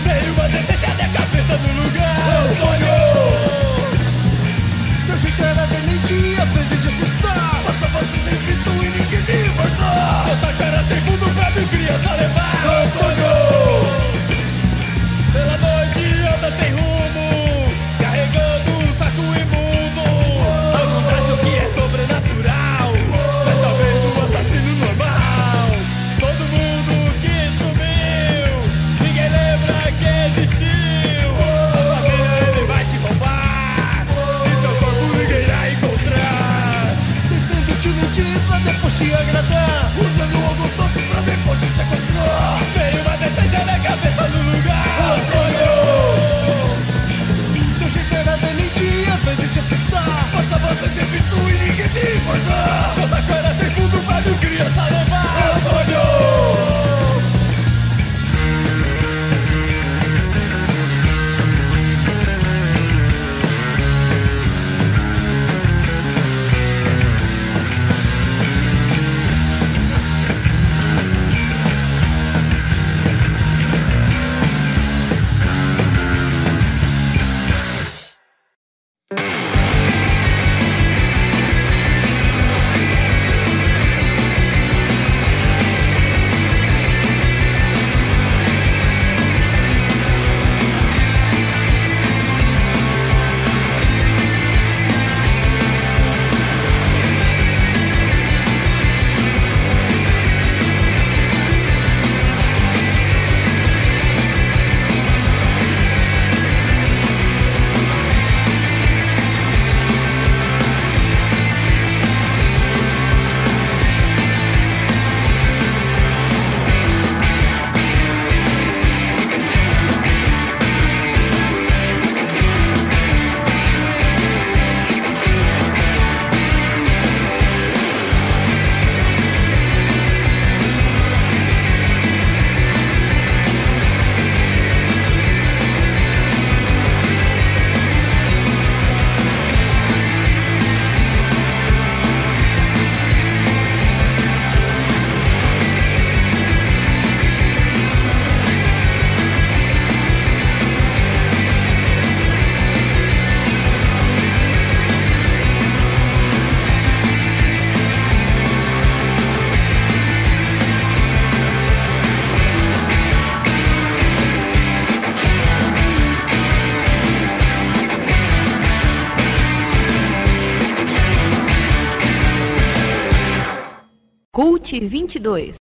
[174.81, 175.60] 2022.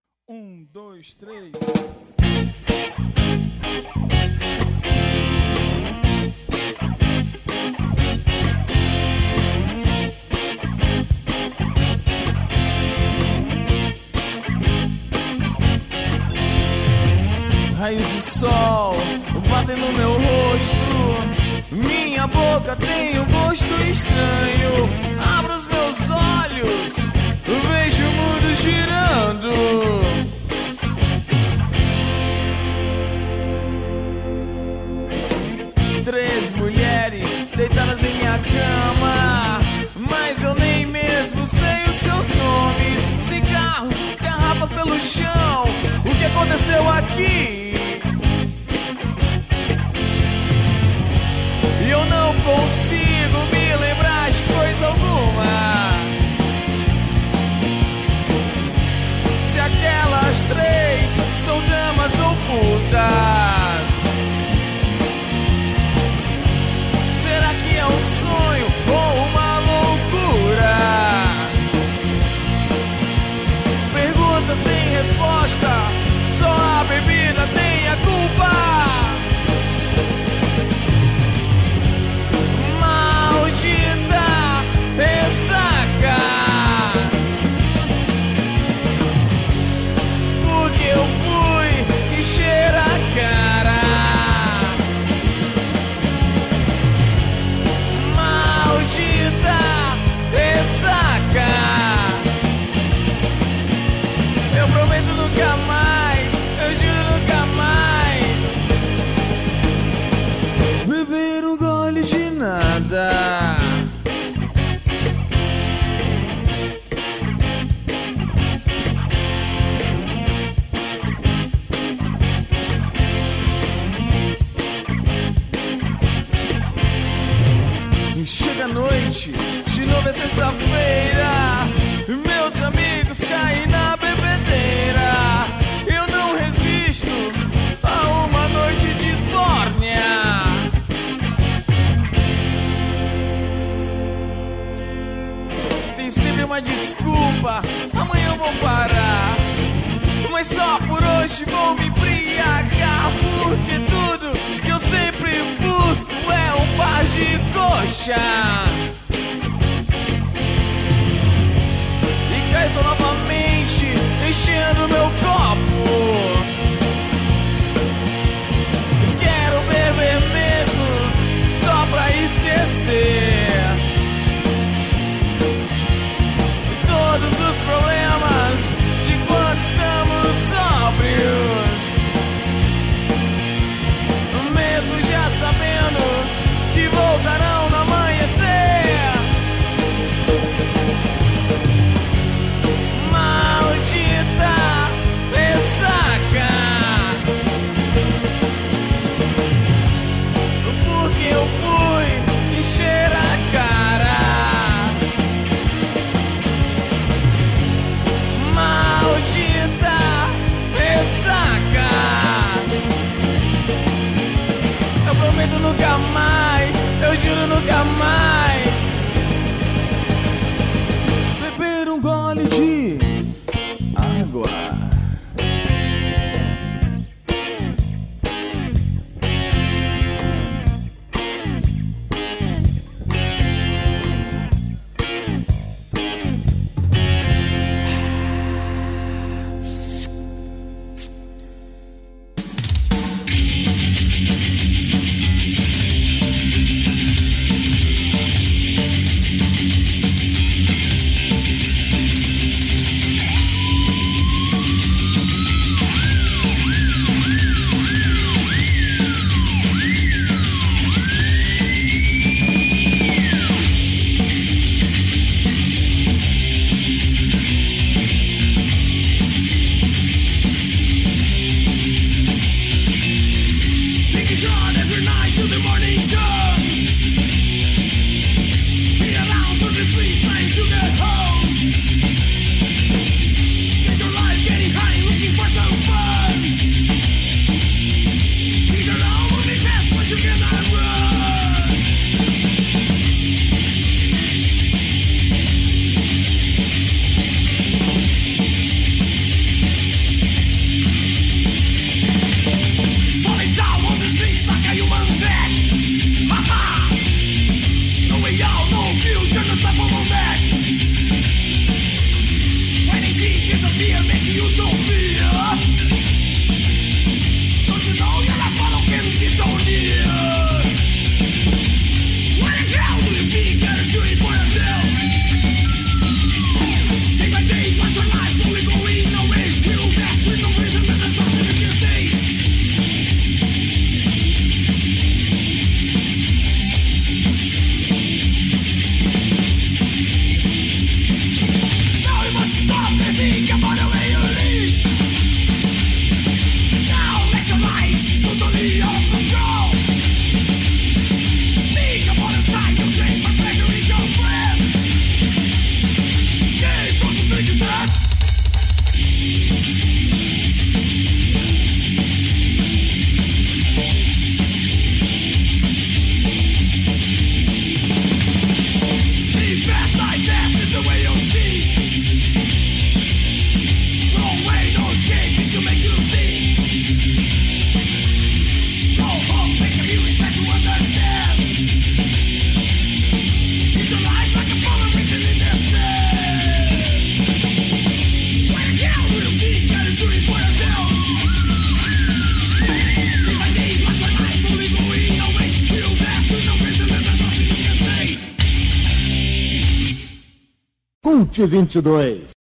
[401.37, 402.36] 2022.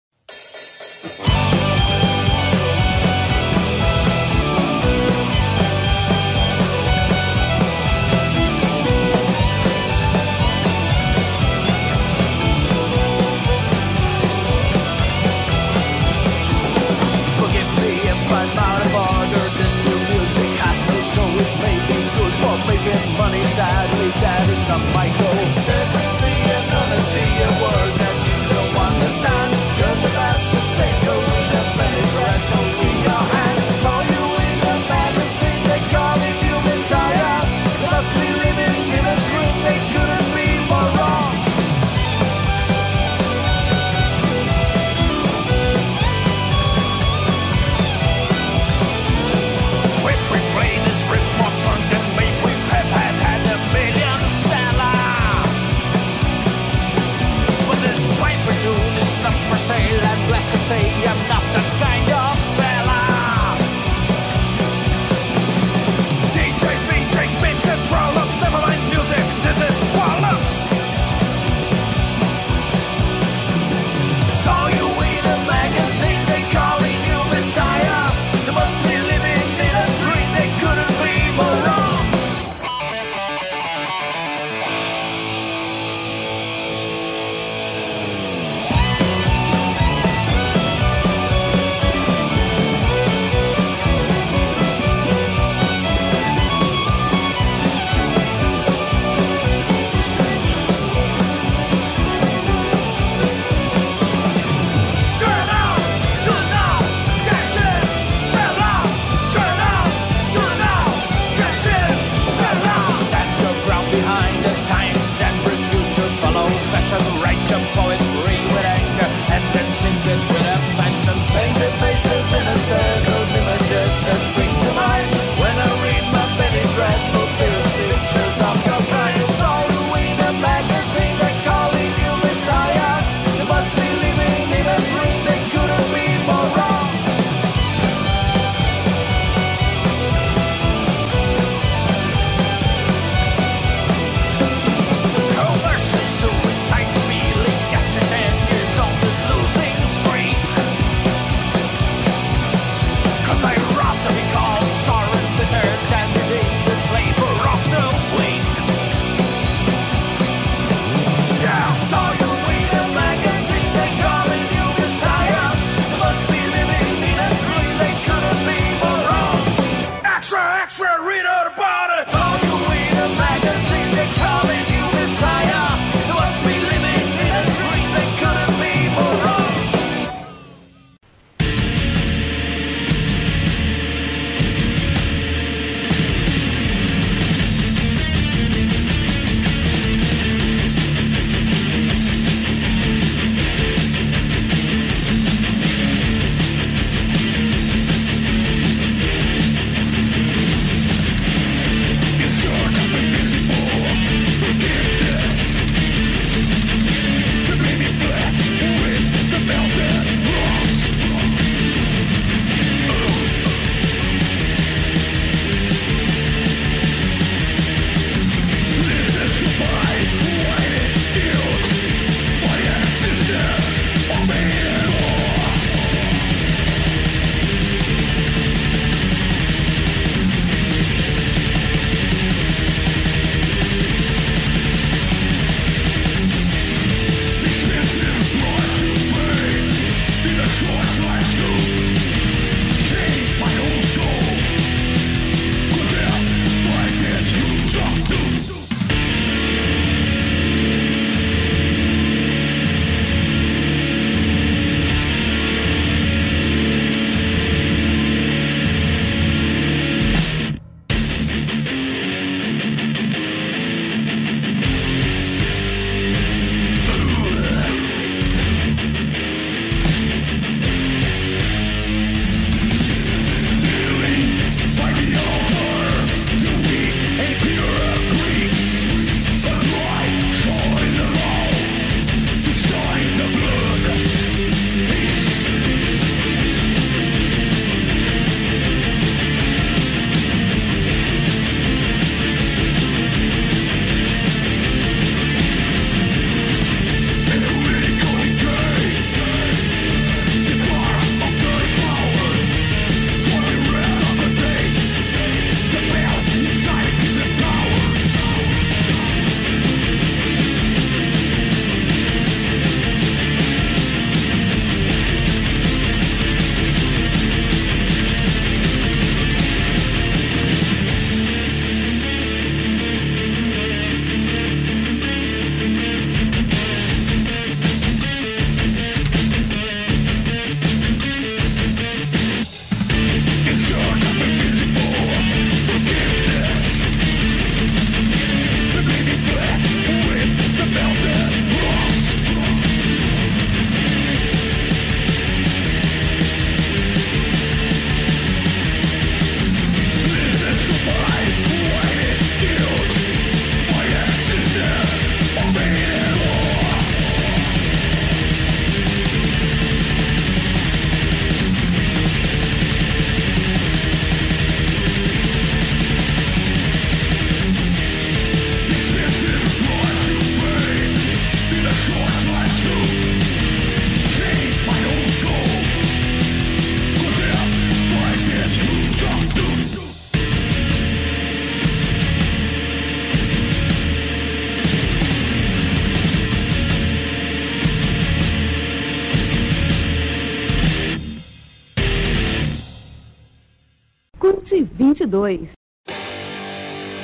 [395.13, 395.49] 22.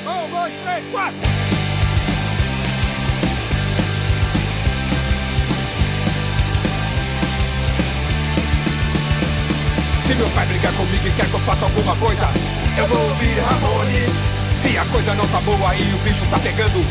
[0.07, 1.19] Um, dois, três, quatro.
[10.07, 12.29] Se meu pai brigar comigo e quer que eu faça alguma coisa,
[12.79, 14.09] eu vou ouvir Ramones.
[14.59, 16.83] Se a coisa não tá boa e o bicho tá pegando,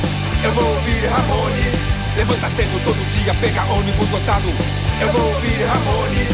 [0.45, 1.75] eu vou ouvir Ramones.
[2.17, 4.49] Levanta cedo todo dia, pega ônibus lotado,
[5.01, 6.29] eu vou ouvir Ramones.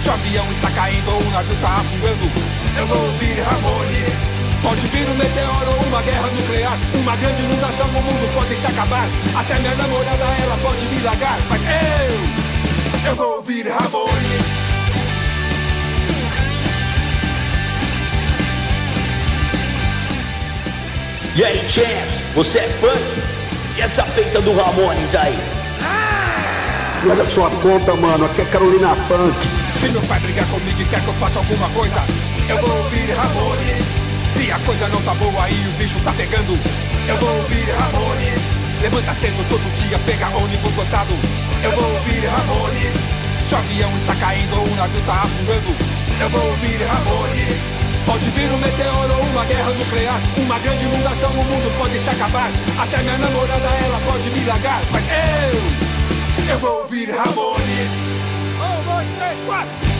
[0.00, 4.08] Se o avião está caindo ou o navio tá afundando, eu vou ouvir Ramones.
[4.62, 8.66] Pode vir um meteoro ou uma guerra nuclear, uma grande inundação, o mundo pode se
[8.66, 9.06] acabar.
[9.36, 14.68] Até minha namorada, ela pode me largar, mas eu, eu vou ouvir Ramones.
[21.36, 23.22] E aí, Champs, você é punk?
[23.76, 25.38] E essa peita do Ramones aí?
[27.08, 29.36] Olha sua conta, mano, aqui é Carolina Punk.
[29.80, 32.04] Se meu pai brigar comigo e quer que eu faça alguma coisa,
[32.48, 33.84] eu vou ouvir Ramones.
[34.34, 36.58] Se a coisa não tá boa e o bicho tá pegando,
[37.08, 38.40] eu vou ouvir Ramones.
[38.80, 41.12] Levanta cedo todo dia, pega ônibus lotado,
[41.62, 42.94] eu vou ouvir Ramones.
[43.46, 45.76] Se o avião está caindo ou o navio tá afundando,
[46.20, 47.78] eu vou ouvir Ramones.
[48.06, 52.08] Pode vir um meteoro ou uma guerra nuclear Uma grande inundação, o mundo pode se
[52.08, 57.90] acabar Até minha namorada, ela pode me largar Mas eu, eu vou ouvir Ramones
[58.56, 59.97] Um, dois, três, quatro.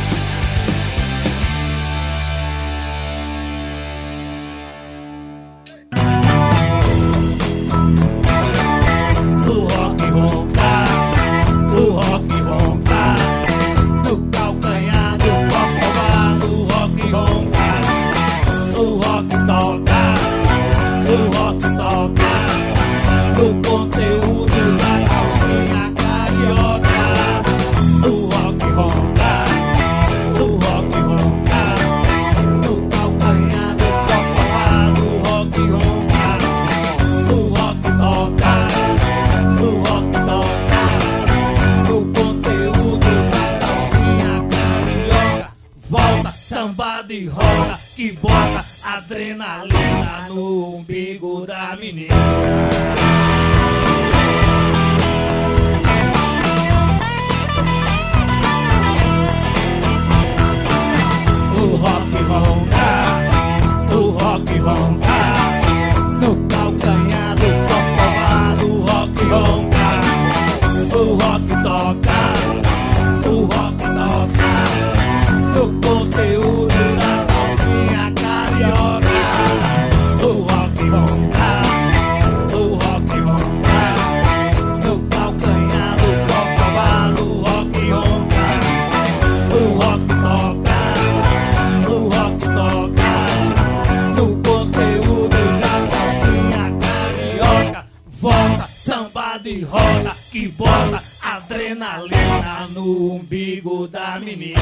[99.39, 104.61] De roda que bota adrenalina no umbigo da menina.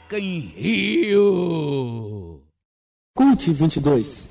[0.00, 2.42] Ronca em Rio.
[3.14, 4.29] Cult 22.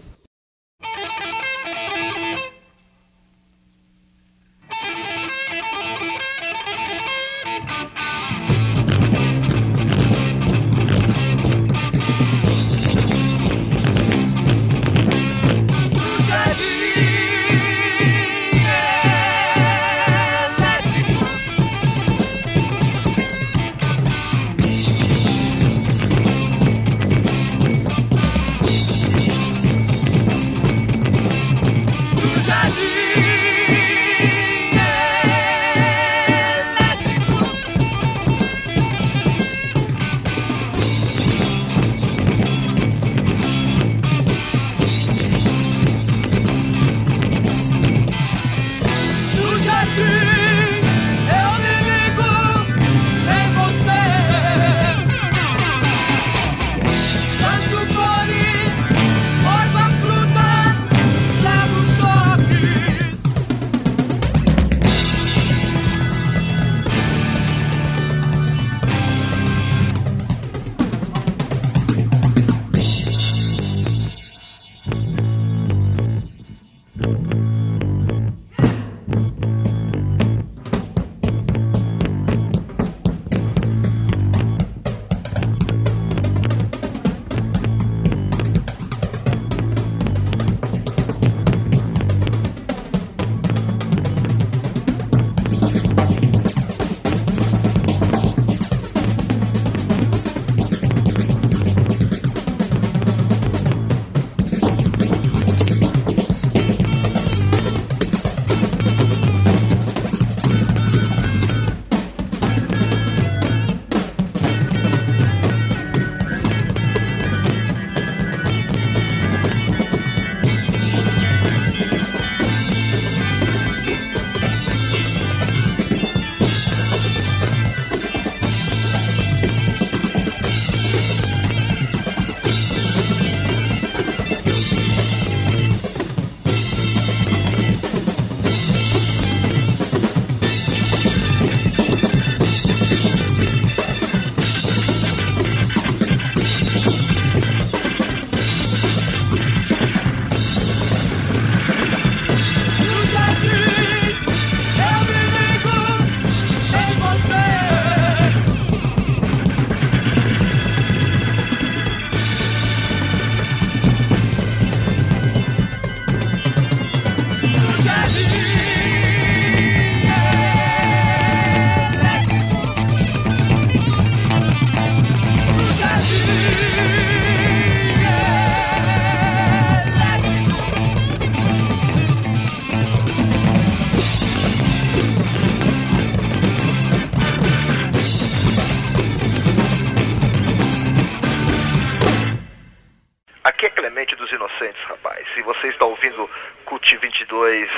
[193.44, 195.26] Aqui é Clemente dos Inocentes, rapaz.
[195.34, 196.30] Se você está ouvindo
[196.66, 197.70] CUT 22,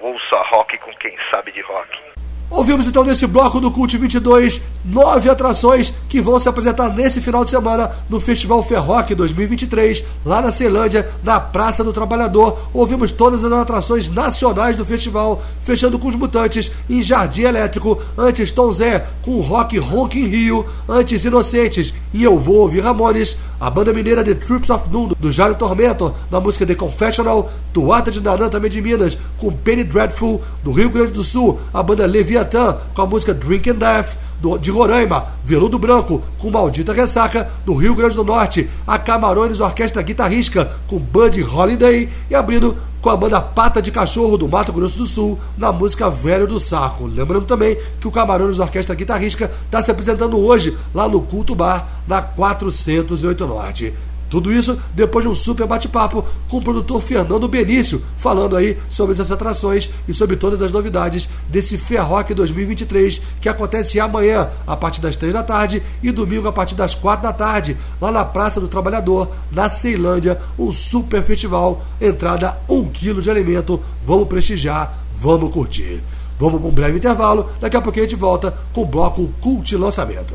[0.00, 2.14] ouça rock com quem sabe de rock.
[2.50, 7.42] Ouvimos então nesse bloco do Cult 22 nove atrações que vão se apresentar nesse final
[7.42, 12.70] de semana no Festival Ferroc 2023, lá na Ceilândia, na Praça do Trabalhador.
[12.72, 18.52] Ouvimos todas as atrações nacionais do festival, fechando com os Mutantes em Jardim Elétrico, antes
[18.52, 23.68] Tom Zé com Rock Ronk em Rio, antes Inocentes e Eu Vou Ouvir Ramones, a
[23.68, 28.22] banda mineira The Trips of Doom do Jairo Tormento, na música The Confessional, Tuata de
[28.22, 32.78] Naran também de Minas, com Penny Dreadful, do Rio Grande do Sul, a banda Leviathan
[32.94, 37.74] com a música Drink and Death, do, de Roraima, Veludo Branco, com Maldita Ressaca, do
[37.74, 43.16] Rio Grande do Norte, a Camarões Orquestra Guitarrisca, com Bud Holiday, e abrindo com a
[43.18, 47.04] banda Pata de Cachorro do Mato Grosso do Sul, na música Velho do Saco.
[47.04, 51.86] Lembrando também que o Camarões Orquestra Guitarrisca está se apresentando hoje lá no Culto Bar,
[52.08, 53.92] na 408 Norte.
[54.34, 59.12] Tudo isso depois de um super bate-papo com o produtor Fernando Benício, falando aí sobre
[59.12, 65.00] essas atrações e sobre todas as novidades desse Ferroc 2023 que acontece amanhã a partir
[65.00, 68.60] das três da tarde e domingo a partir das quatro da tarde, lá na Praça
[68.60, 75.52] do Trabalhador, na Ceilândia, um super festival, entrada um quilo de alimento, vamos prestigiar, vamos
[75.52, 76.02] curtir.
[76.40, 79.76] Vamos para um breve intervalo, daqui a pouco a gente volta com o bloco Cult
[79.76, 80.34] Lançamento.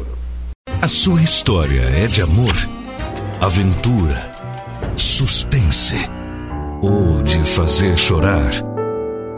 [0.81, 2.78] A sua história é de amor?
[3.41, 4.31] Aventura,
[4.97, 5.95] suspense
[6.81, 8.51] ou de fazer chorar.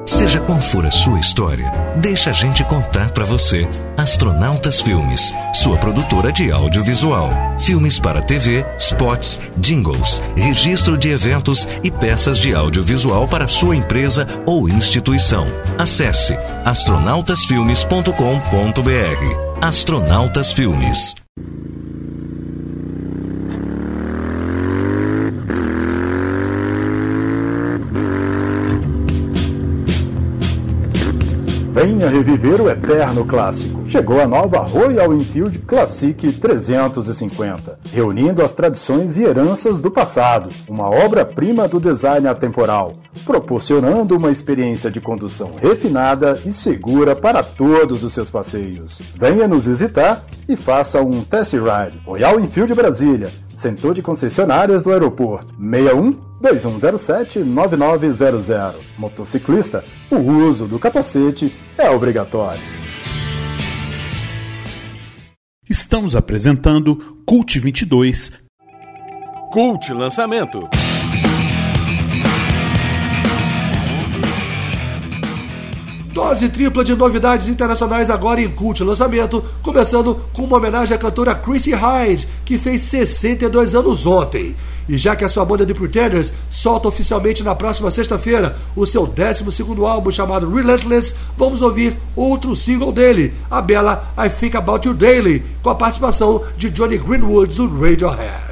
[0.08, 3.68] Seja qual for a sua história, deixa a gente contar para você.
[3.95, 7.30] Astronautas Filmes, sua produtora de audiovisual.
[7.60, 14.26] Filmes para TV, spots, jingles, registro de eventos e peças de audiovisual para sua empresa
[14.47, 15.45] ou instituição.
[15.78, 16.36] Acesse
[16.66, 19.62] astronautasfilmes.com.br.
[19.62, 21.14] Astronautas Filmes.
[31.72, 33.88] Venha reviver o eterno clássico.
[33.88, 40.89] Chegou a nova Royal Enfield Classic 350, reunindo as tradições e heranças do passado, uma
[40.89, 48.11] obra-prima do design atemporal, proporcionando uma experiência de condução refinada e segura para todos os
[48.11, 49.01] seus passeios.
[49.15, 52.01] Venha nos visitar e faça um test ride.
[52.05, 53.32] Royal Enfield Brasília,
[53.62, 55.53] Centro de concessionárias do aeroporto.
[55.53, 58.82] 61 2107 9900.
[58.97, 62.59] Motociclista, o uso do capacete é obrigatório.
[65.70, 68.32] Estamos apresentando Cult 22.
[69.51, 70.68] Cult Lançamento.
[76.14, 81.34] Dose tripla de novidades internacionais agora em Cult Lançamento, começando com uma homenagem à cantora
[81.34, 84.53] Chrissy Hynde, que fez 62 anos ontem.
[84.89, 89.07] E já que a sua banda The Pretenders solta oficialmente na próxima sexta-feira o seu
[89.07, 89.43] 12
[89.88, 95.45] álbum chamado Relentless, vamos ouvir outro single dele, a bela I Think About You Daily,
[95.64, 98.51] com a participação de Johnny Greenwood do Radiohead.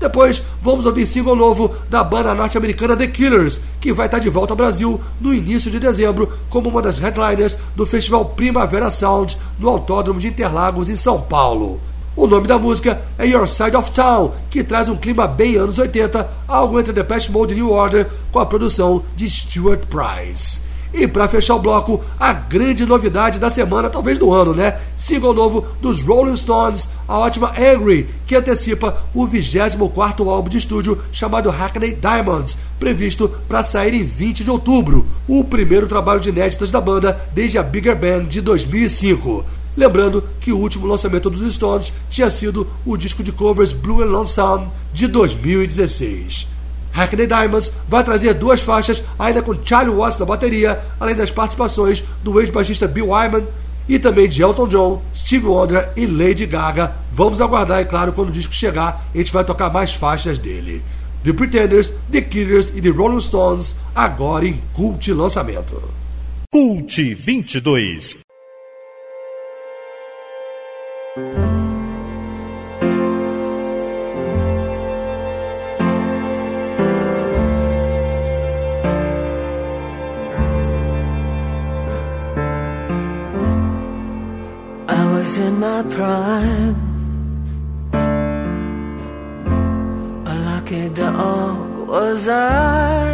[0.00, 4.52] Depois, vamos ouvir single novo da banda norte-americana The Killers, que vai estar de volta
[4.52, 9.68] ao Brasil no início de dezembro como uma das headliners do festival Primavera Sound no
[9.68, 11.80] Autódromo de Interlagos, em São Paulo.
[12.14, 15.78] O nome da música é Your Side of Town, que traz um clima bem anos
[15.78, 20.67] 80, algo entre Depeche Mode e New Order, com a produção de Stuart Price.
[20.92, 24.78] E para fechar o bloco, a grande novidade da semana, talvez do ano, né?
[24.96, 30.98] Single novo dos Rolling Stones, a ótima Angry, que antecipa o 24 álbum de estúdio
[31.12, 36.70] chamado Hackney Diamonds, previsto para sair em 20 de outubro, o primeiro trabalho de inéditas
[36.70, 39.44] da banda desde a Bigger Band de 2005.
[39.76, 44.06] Lembrando que o último lançamento dos Stones tinha sido o disco de covers Blue and
[44.06, 46.57] Lonesome de 2016.
[46.92, 52.02] Hackney Diamonds vai trazer duas faixas, ainda com Charlie Watts na bateria, além das participações
[52.22, 53.46] do ex-baixista Bill Wyman
[53.88, 56.92] e também de Elton John, Steve Wonder e Lady Gaga.
[57.12, 60.82] Vamos aguardar, é claro, quando o disco chegar, a gente vai tocar mais faixas dele.
[61.24, 65.82] The Pretenders, The Killers e The Rolling Stones, agora em Cult Lançamento.
[66.52, 68.18] Cult 22
[86.08, 86.76] crime.
[90.32, 93.04] A lucky dog was I.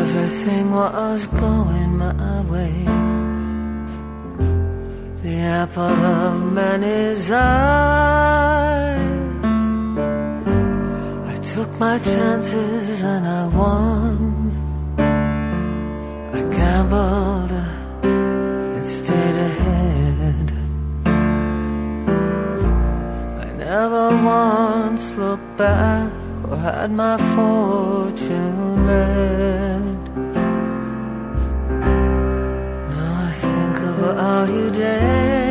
[0.00, 2.74] Everything was going my way.
[5.24, 8.96] The apple of many's eye.
[11.32, 14.16] I took my chances and I won.
[16.36, 17.61] I gambled.
[25.32, 26.12] look back
[26.46, 29.84] or had my fortune read.
[32.90, 35.41] Now I think about you daily.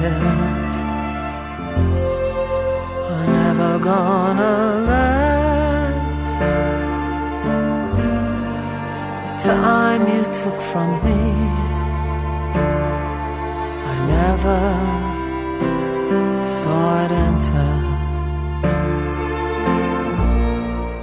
[0.00, 0.74] killed
[3.12, 4.54] are never gonna
[4.90, 6.40] last.
[9.26, 11.22] The time you took from me,
[13.92, 14.60] I never
[16.56, 17.72] saw it enter.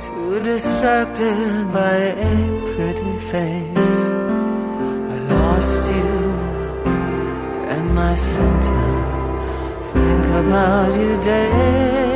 [0.06, 1.98] Too distracted by
[2.32, 2.36] a
[2.72, 3.67] pretty face
[10.30, 12.07] about you, day.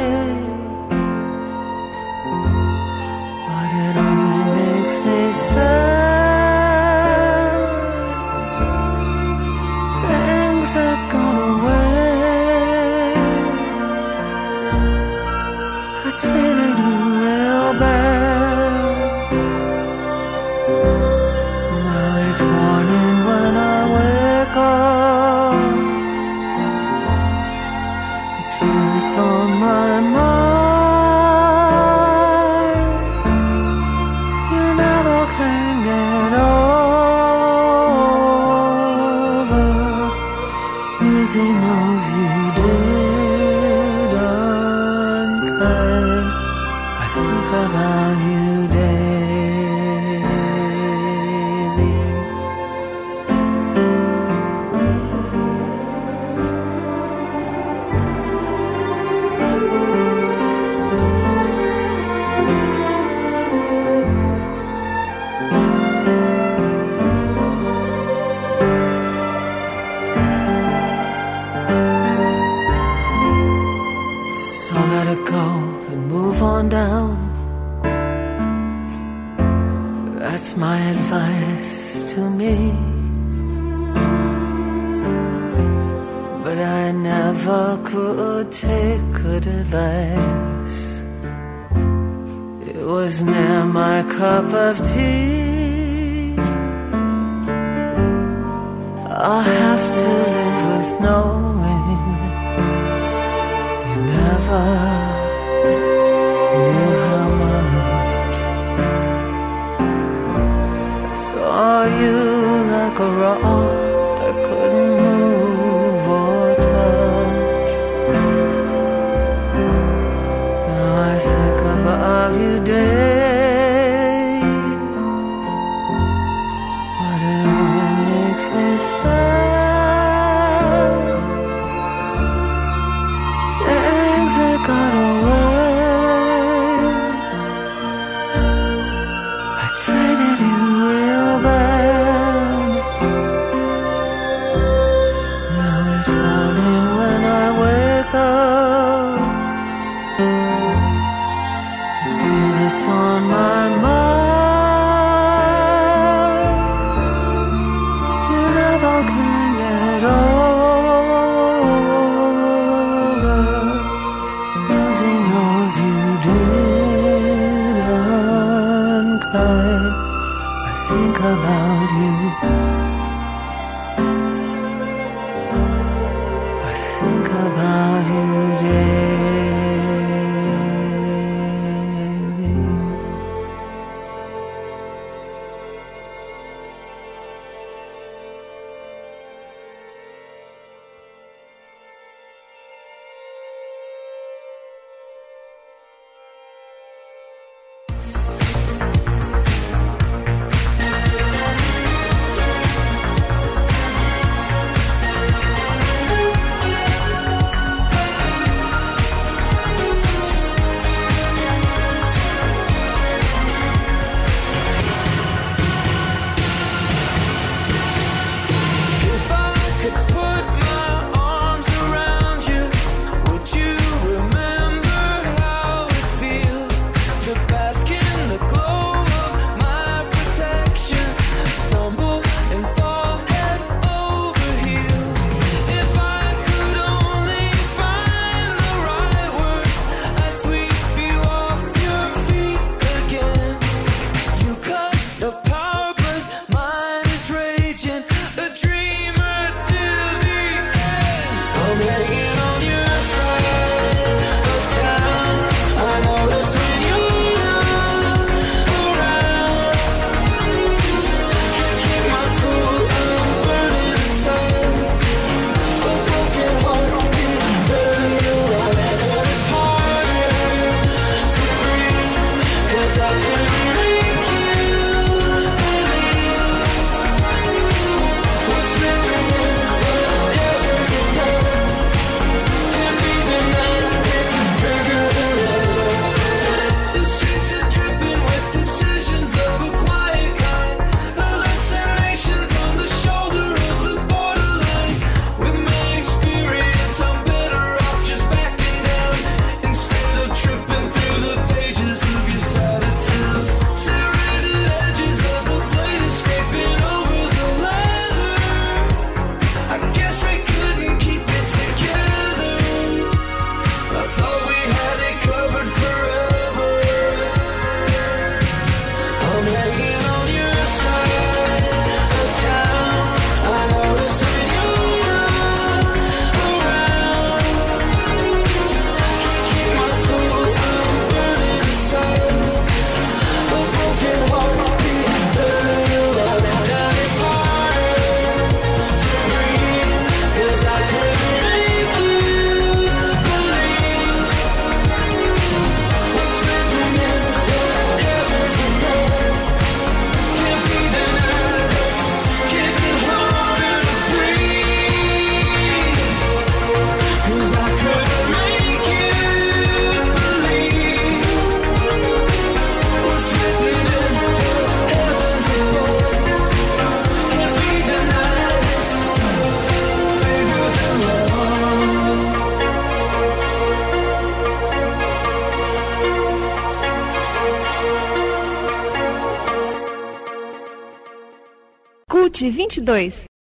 [382.42, 383.31] 2022.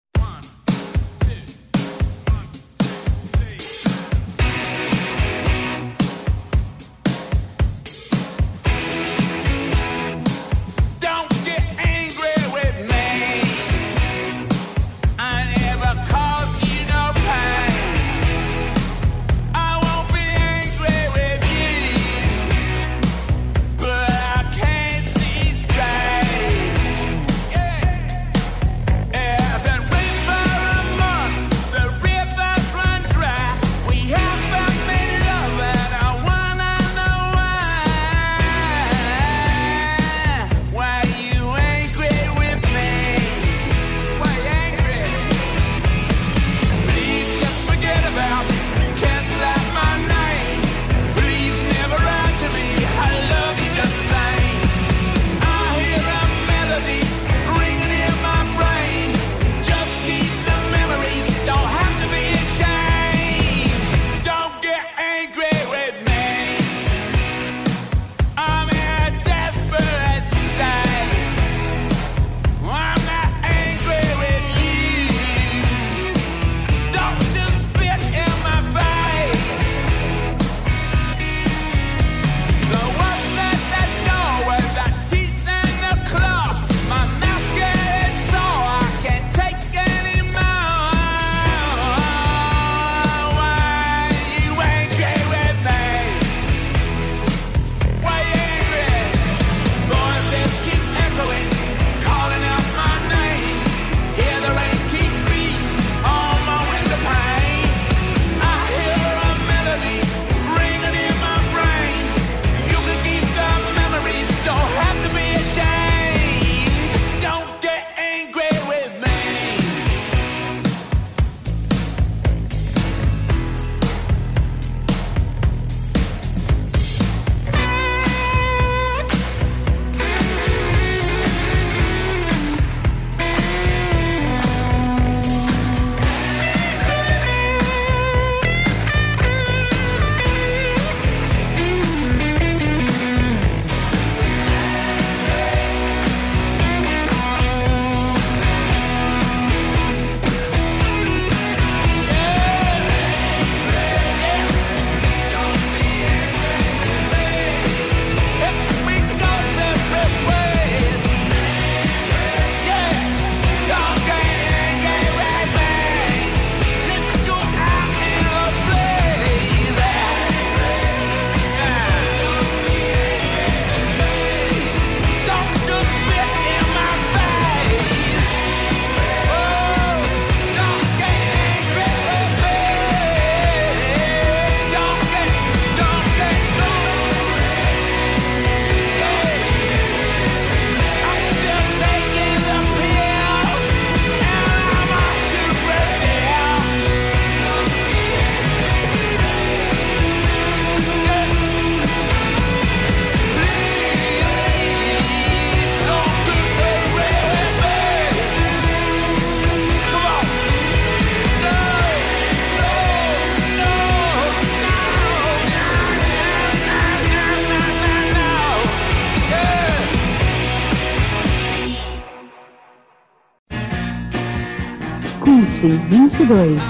[225.92, 226.62] Cult 22.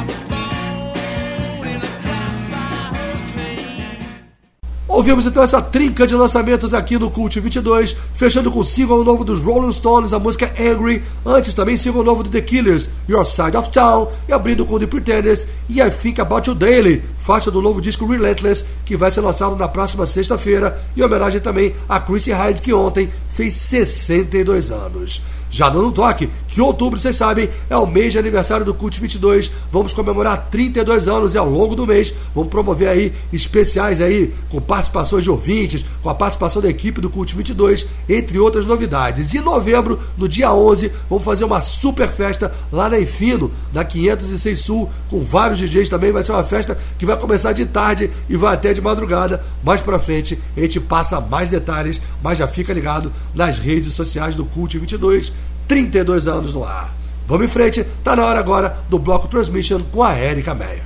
[4.87, 9.23] Ouvimos então essa trinca de lançamentos aqui no Cult 22, fechando com o single novo
[9.23, 13.55] dos Rolling Stones, a música Angry, antes também single novo do The Killers, Your Side
[13.55, 17.61] of Town, e abrindo com The Pretenders e I Think About You Daily, faixa do
[17.61, 22.31] novo disco Relentless, que vai ser lançado na próxima sexta-feira, em homenagem também a Chrissy
[22.31, 25.21] Hyde, que ontem fez 62 anos.
[25.49, 28.99] Já dando um toque, que outubro, vocês sabem, é o mês de aniversário do Cult
[28.99, 29.49] 22.
[29.71, 34.59] Vamos comemorar 32 anos e ao longo do mês vamos promover aí especiais aí com
[34.59, 39.33] participações de ouvintes, com a participação da equipe do Cult 22, entre outras novidades.
[39.33, 43.85] E em novembro, no dia 11, vamos fazer uma super festa lá na Enfino, na
[43.85, 46.11] 506 Sul, com vários DJs também.
[46.11, 49.41] Vai ser uma festa que vai começar de tarde e vai até de madrugada.
[49.63, 54.35] Mais pra frente a gente passa mais detalhes, mas já fica ligado nas redes sociais
[54.35, 55.31] do Cult 22.
[55.71, 56.93] 32 anos no ar.
[57.25, 60.83] Vamos em frente, tá na hora agora do bloco Transmission com a Erika Meyer.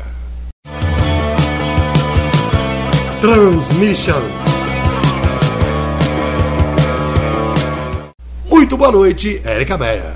[3.20, 4.22] Transmission.
[8.48, 10.14] Muito boa noite, Erika Meyer.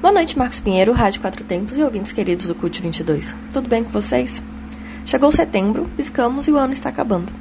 [0.00, 3.34] Boa noite, Marcos Pinheiro, Rádio Quatro Tempos e ouvintes queridos do Cult 22.
[3.52, 4.40] Tudo bem com vocês?
[5.04, 7.32] Chegou setembro, piscamos e o ano está acabando.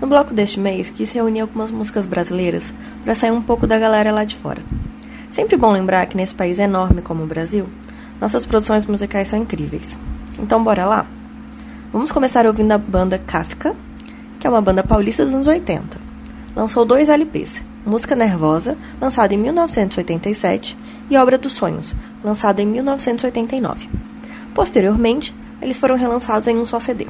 [0.00, 4.10] No bloco deste mês, quis reunir algumas músicas brasileiras para sair um pouco da galera
[4.10, 4.60] lá de fora.
[5.34, 7.66] Sempre bom lembrar que nesse país enorme como o Brasil,
[8.20, 9.98] nossas produções musicais são incríveis.
[10.38, 11.06] Então bora lá?
[11.92, 13.74] Vamos começar ouvindo a banda Kafka,
[14.38, 15.98] que é uma banda paulista dos anos 80.
[16.54, 20.78] Lançou dois LPs, Música Nervosa, lançado em 1987,
[21.10, 23.88] e Obra dos Sonhos, lançado em 1989.
[24.54, 27.08] Posteriormente, eles foram relançados em um só CD.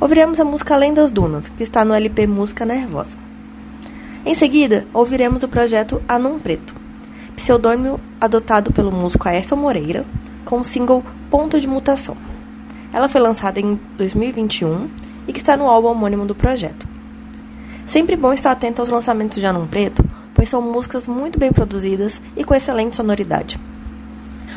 [0.00, 3.18] Ouviremos a música Além das Dunas, que está no LP Música Nervosa.
[4.24, 6.85] Em seguida, ouviremos o projeto Anum Preto,
[7.36, 10.04] pseudônimo adotado pelo músico Aerson Moreira,
[10.44, 12.16] com o single Ponto de Mutação.
[12.92, 14.88] Ela foi lançada em 2021
[15.28, 16.88] e que está no álbum homônimo do projeto.
[17.86, 20.04] Sempre bom estar atento aos lançamentos de Anum Preto,
[20.34, 23.60] pois são músicas muito bem produzidas e com excelente sonoridade.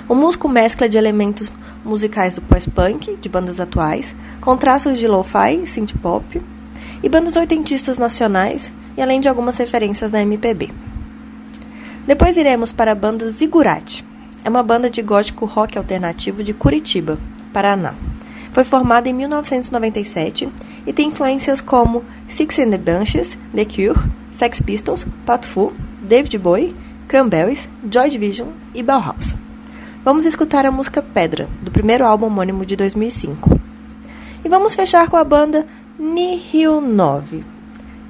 [0.07, 1.51] O músico mescla de elementos
[1.85, 6.41] musicais do pós-punk, de bandas atuais, com traços de lo-fi, synth-pop
[7.01, 10.72] e bandas oitentistas nacionais, e além de algumas referências da MPB.
[12.10, 14.03] Depois iremos para a banda Zigurate.
[14.44, 17.19] É uma banda de gótico rock alternativo de Curitiba,
[17.53, 17.94] Paraná.
[18.52, 20.49] Foi formada em 1997
[20.88, 25.72] e tem influências como Six and the Bunches, The Cure, Sex Pistols, Pat Fu,
[26.02, 26.76] David Bowie,
[27.07, 29.36] Cranberries, Joy Division e Bauhaus.
[30.03, 33.52] Vamos escutar a música Pedra, do primeiro álbum homônimo de 2005.
[34.44, 35.64] E vamos fechar com a banda
[35.99, 37.44] Nihil 9.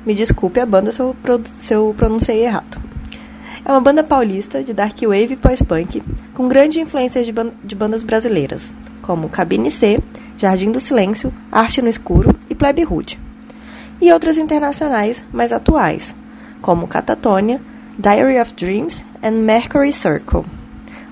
[0.06, 2.89] Me desculpe a banda se eu pronunciei errado.
[3.66, 6.02] É uma banda paulista de dark wave e pós-punk,
[6.34, 8.72] com grande influência de, ban de bandas brasileiras,
[9.02, 10.00] como Cabine C,
[10.38, 13.20] Jardim do Silêncio, Arte no Escuro e Plebe Rude.
[14.02, 16.16] E outras internacionais mais atuais,
[16.62, 17.62] como Catatonia,
[17.98, 20.44] Diary of Dreams e Mercury Circle.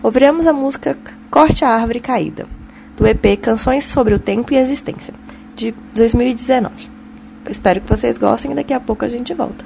[0.01, 0.97] Ouviremos a música
[1.29, 2.47] Corte a Árvore Caída,
[2.95, 5.13] do EP Canções sobre o Tempo e a Existência,
[5.55, 6.89] de 2019.
[7.43, 9.65] Eu espero que vocês gostem e daqui a pouco a gente volta.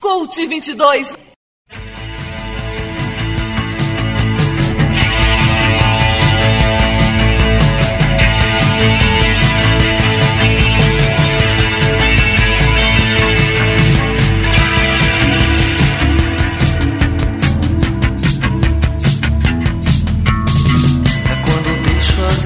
[0.00, 1.25] Cult 22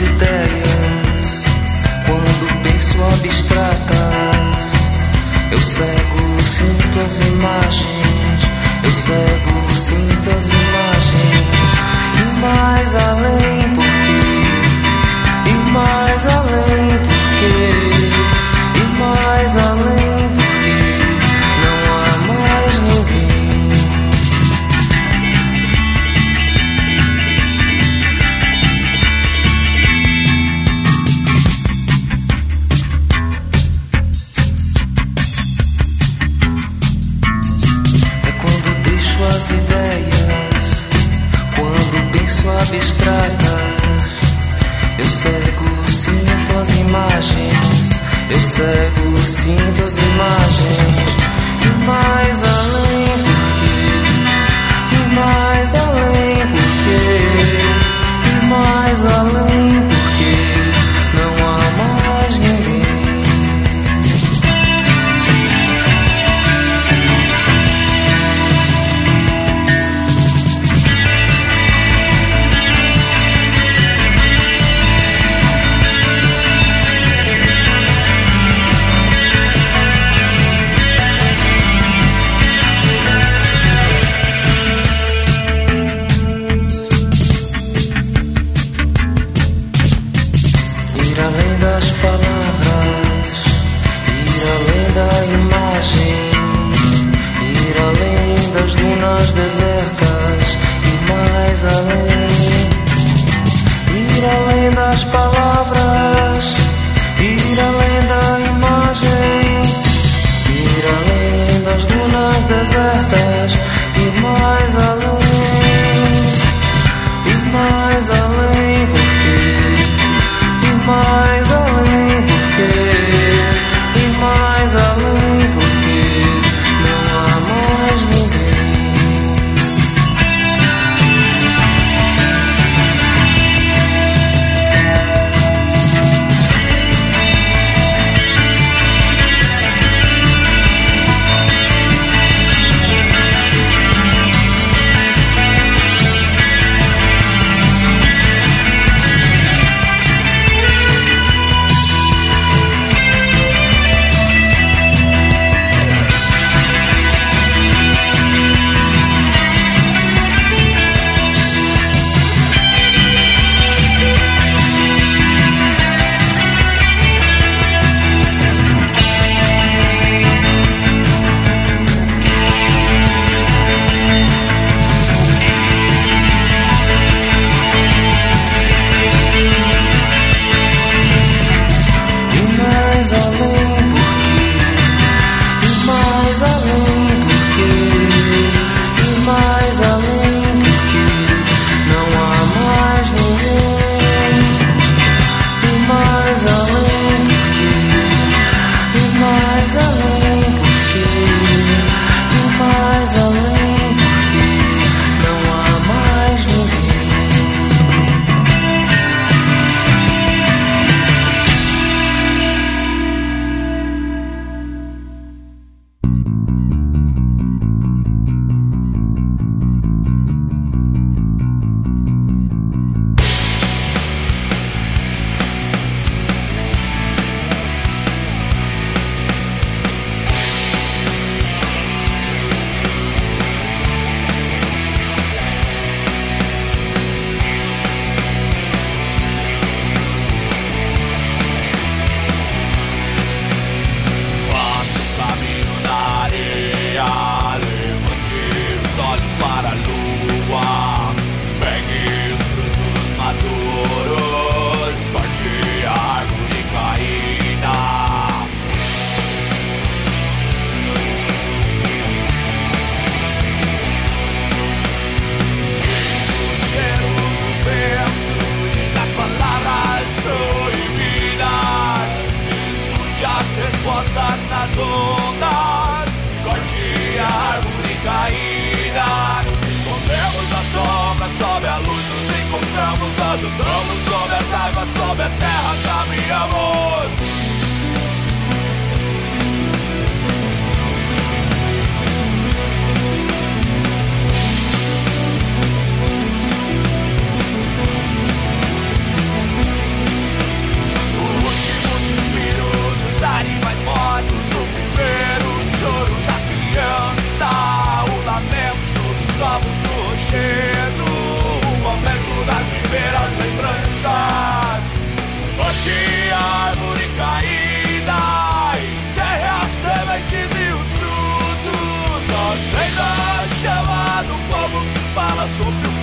[0.00, 1.44] ideias
[2.06, 4.72] quando penso abstratas.
[5.50, 8.40] Eu cego, sinto as imagens.
[8.82, 11.50] Eu cego, sinto as imagens.
[12.18, 14.20] E mais além, porque?
[15.50, 17.70] E mais além, porque?
[18.76, 19.69] E mais além,
[42.40, 44.20] penso abstratas.
[44.98, 48.00] Eu cego, sinto as imagens.
[48.30, 51.16] Eu cego, sinto as imagens.
[51.62, 53.76] E mais além, porque?
[54.96, 57.00] E mais além, porque?
[58.28, 60.69] E mais além, porque?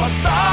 [0.09, 0.46] side.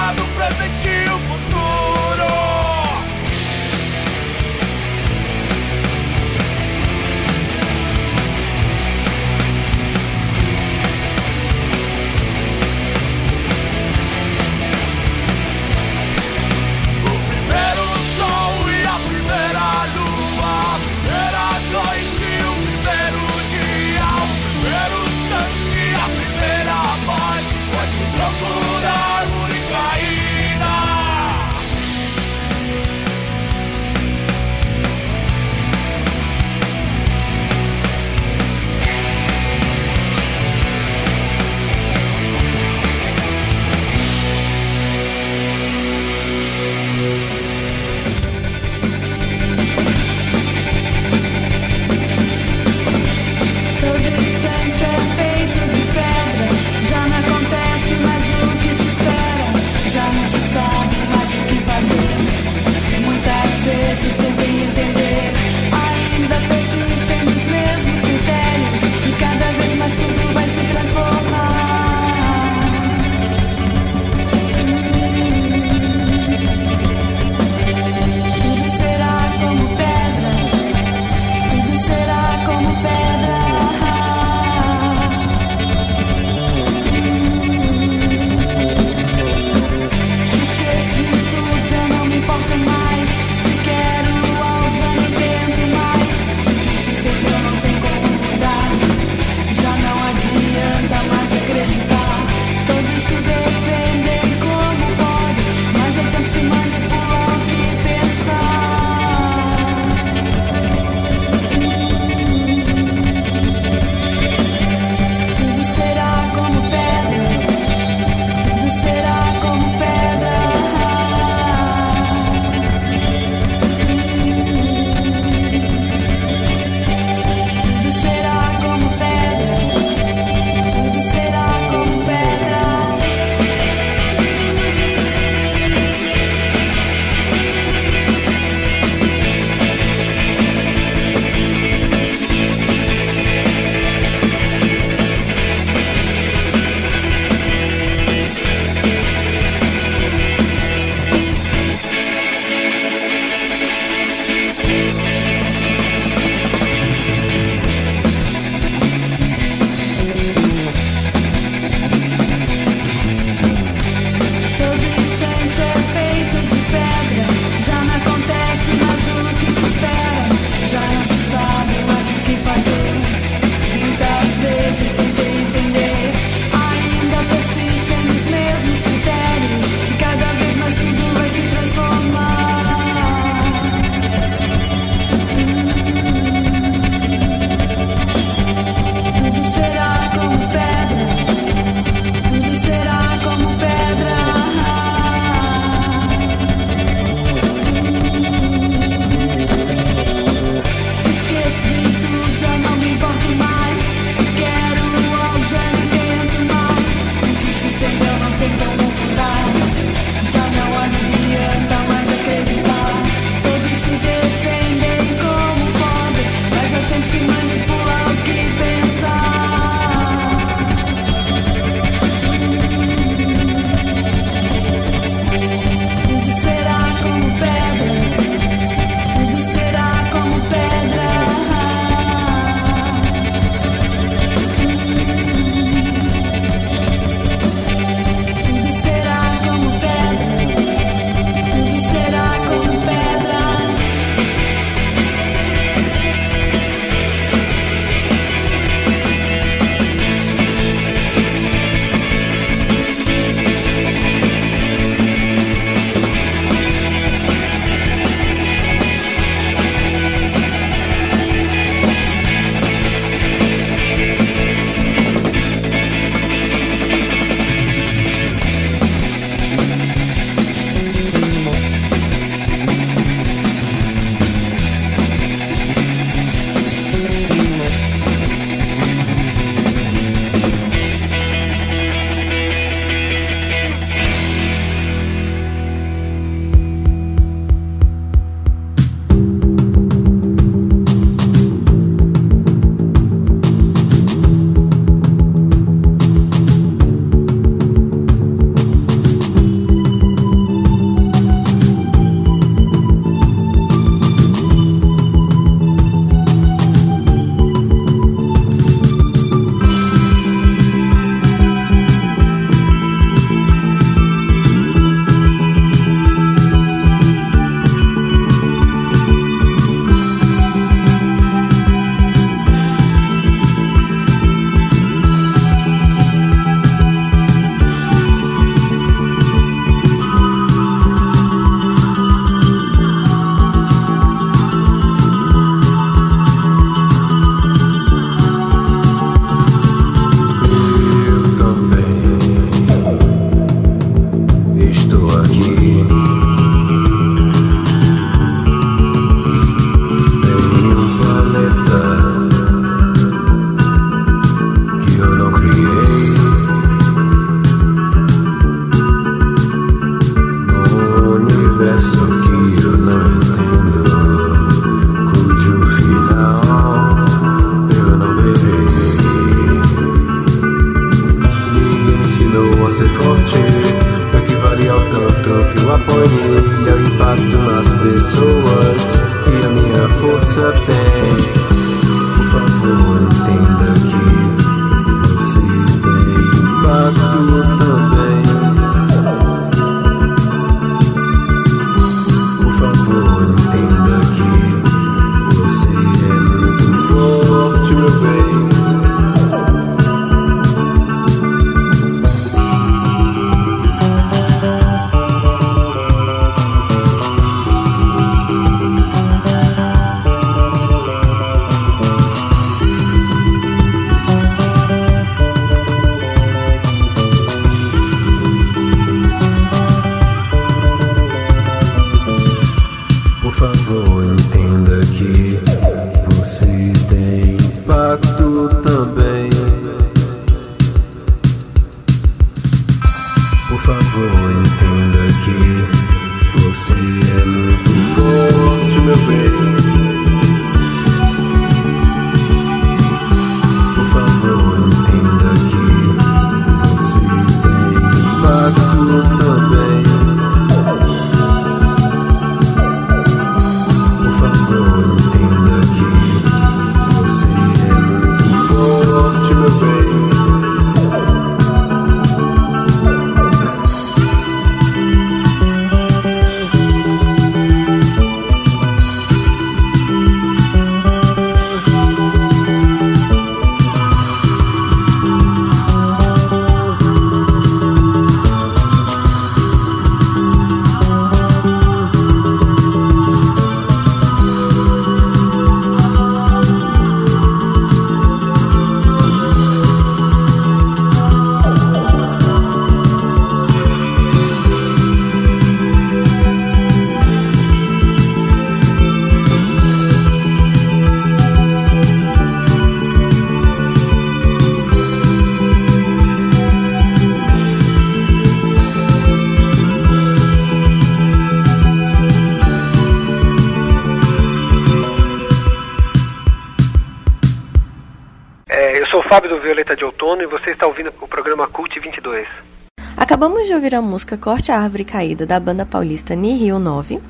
[523.55, 527.01] De ouvir a música Corte a Árvore Caída da banda paulista Nihil 9.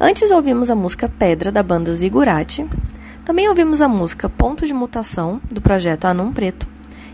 [0.00, 2.66] Antes ouvimos a música Pedra da banda Zigurati.
[3.22, 6.66] Também ouvimos a música Ponto de Mutação do projeto Anum Preto.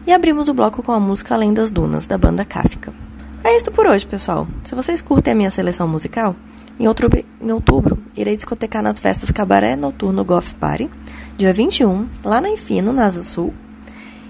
[0.06, 2.92] E abrimos o bloco com a música Além das Dunas da banda Kafka.
[3.42, 4.46] É isso por hoje, pessoal.
[4.62, 6.36] Se vocês curtem a minha seleção musical,
[6.78, 10.88] em outubro, em outubro irei discotecar nas festas Cabaré Noturno Golf Party,
[11.36, 13.52] dia 21, lá na Infino, na Asa Sul,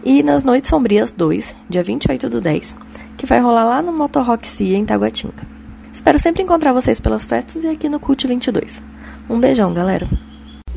[0.03, 2.75] e nas Noites Sombrias 2, dia 28 do 10,
[3.21, 5.47] que vai rolar lá no Motor Rock Cia, em Taguatinga.
[5.93, 8.83] Espero sempre encontrar vocês pelas festas e aqui no Cult 22.
[9.29, 10.09] Um beijão, galera.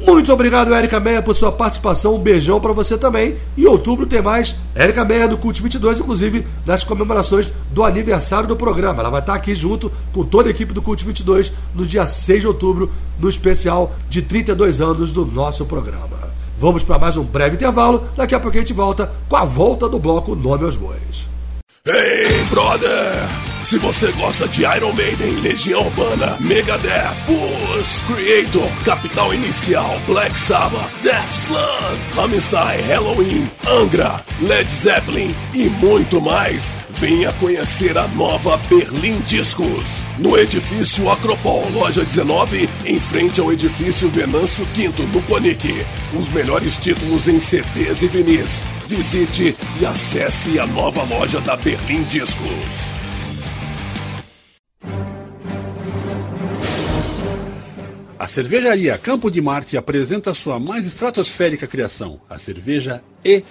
[0.06, 2.16] Muito obrigado, Érica Meia, por sua participação.
[2.16, 3.38] Um beijão para você também.
[3.58, 8.58] Em outubro tem mais Érica Meia do Cult 22, inclusive nas comemorações do aniversário do
[8.58, 9.00] programa.
[9.00, 12.42] Ela vai estar aqui junto com toda a equipe do Cult 22 no dia 6
[12.42, 16.34] de outubro, no especial de 32 anos do nosso programa.
[16.60, 18.04] Vamos para mais um breve intervalo.
[18.18, 21.33] Daqui a pouco a gente volta com a volta do bloco Nome aos Bois.
[21.86, 23.53] Hey, brother!
[23.64, 30.92] Se você gosta de Iron Maiden, Legião Urbana, Megadeth, Puss, Creator, Capital Inicial, Black Sabbath,
[31.02, 39.18] Death Slam, Rammstein, Halloween, Angra, Led Zeppelin e muito mais, venha conhecer a nova Berlim
[39.22, 40.04] Discos.
[40.20, 45.86] No edifício Acropol, loja 19, em frente ao edifício Venâncio Quinto, no Conic.
[46.14, 48.62] Os melhores títulos em CDs e vinis.
[48.88, 53.03] Visite e acesse a nova loja da Berlim Discos.
[58.24, 63.44] A cervejaria Campo de Marte apresenta sua mais estratosférica criação, a cerveja ET.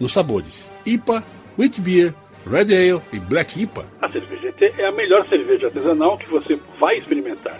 [0.00, 1.24] Nos sabores IPA,
[1.56, 2.12] Wheat Beer,
[2.44, 3.86] Red Ale e Black IPA.
[4.00, 7.56] A cerveja ET é a melhor cerveja artesanal que você vai experimentar.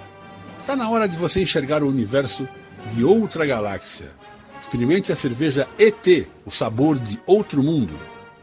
[0.59, 2.49] Está na hora de você enxergar o universo
[2.93, 4.11] de outra galáxia.
[4.61, 7.95] Experimente a cerveja ET, o sabor de outro mundo.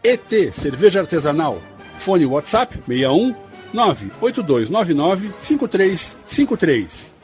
[0.01, 1.61] ET, cerveja artesanal.
[1.97, 3.35] Fone WhatsApp 61
[3.73, 7.18] 98299 5353.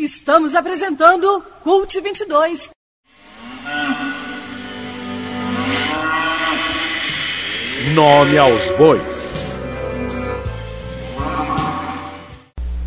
[0.00, 2.70] Estamos apresentando Cult 22.
[7.94, 9.39] Nome aos bois.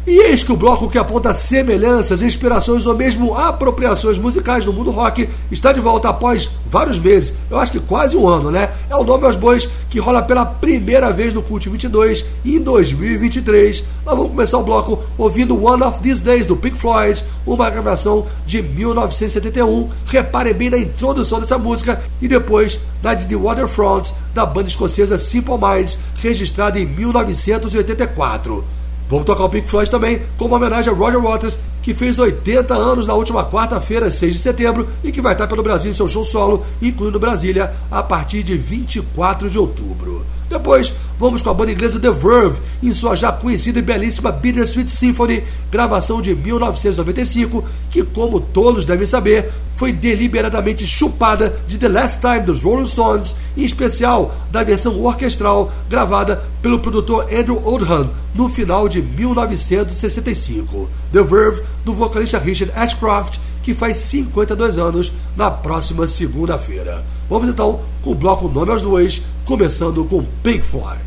[0.05, 4.91] E eis que o bloco que aponta semelhanças, inspirações ou mesmo apropriações musicais do mundo
[4.91, 8.69] rock está de volta após vários meses, eu acho que quase um ano, né?
[8.89, 12.59] É o Nome aos Bois que rola pela primeira vez no Cult 22 e em
[12.59, 17.69] 2023 nós vamos começar o bloco ouvindo One of These Days do Pink Floyd, uma
[17.69, 19.89] gravação de 1971.
[20.07, 25.17] Reparem bem na introdução dessa música e depois na de The Waterfront da banda escocesa
[25.17, 28.82] Simple Minds, registrada em 1984.
[29.09, 33.07] Vamos tocar o Pink Floyd também, como homenagem a Roger Waters, que fez 80 anos
[33.07, 36.23] na última quarta-feira, 6 de setembro, e que vai estar pelo Brasil em seu show
[36.23, 40.25] solo, incluindo Brasília, a partir de 24 de outubro.
[40.49, 44.89] Depois, vamos com a banda inglesa The Verve, em sua já conhecida e belíssima Bittersweet
[44.89, 52.21] Symphony, gravação de 1995, que, como todos devem saber, foi deliberadamente chupada de The Last
[52.21, 58.49] Time dos Rolling Stones, em especial da versão orquestral gravada pelo produtor Andrew Oldham no
[58.49, 60.89] final de 1965.
[61.11, 67.03] The Verve, do vocalista Richard Ashcroft, que faz 52 anos na próxima segunda-feira.
[67.33, 71.01] Vamos então com o bloco Nome aos Dois, começando com Pink Floyd.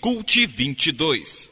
[0.00, 1.51] Cult 22.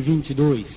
[0.00, 0.75] 2022.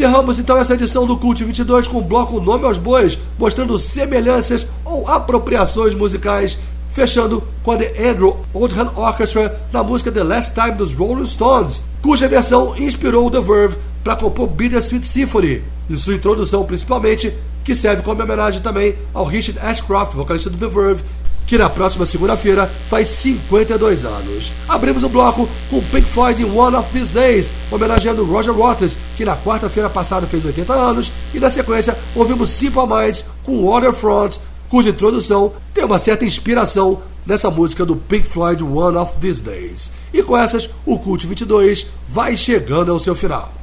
[0.00, 4.66] Encerramos então essa edição do Cult 22 com o bloco Nome aos Bois, mostrando semelhanças
[4.82, 6.56] ou apropriações musicais,
[6.90, 11.82] fechando com a The Andrew Oldham Orchestra na música The Last Time dos Rolling Stones,
[12.00, 18.02] cuja versão inspirou The Verve para compor Bittersweet Symphony, e sua introdução principalmente, que serve
[18.02, 21.02] como homenagem também ao Richard Ashcroft, vocalista do The Verve,
[21.50, 24.52] que na próxima segunda-feira faz 52 anos.
[24.68, 29.24] Abrimos o bloco com Pink Floyd em One of These Days, homenageando Roger Waters, que
[29.24, 34.90] na quarta-feira passada fez 80 anos, e na sequência ouvimos Simple Minds com Waterfront, cuja
[34.90, 39.90] introdução tem uma certa inspiração nessa música do Pink Floyd One of These Days.
[40.14, 43.59] E com essas, o Cult 22 vai chegando ao seu final.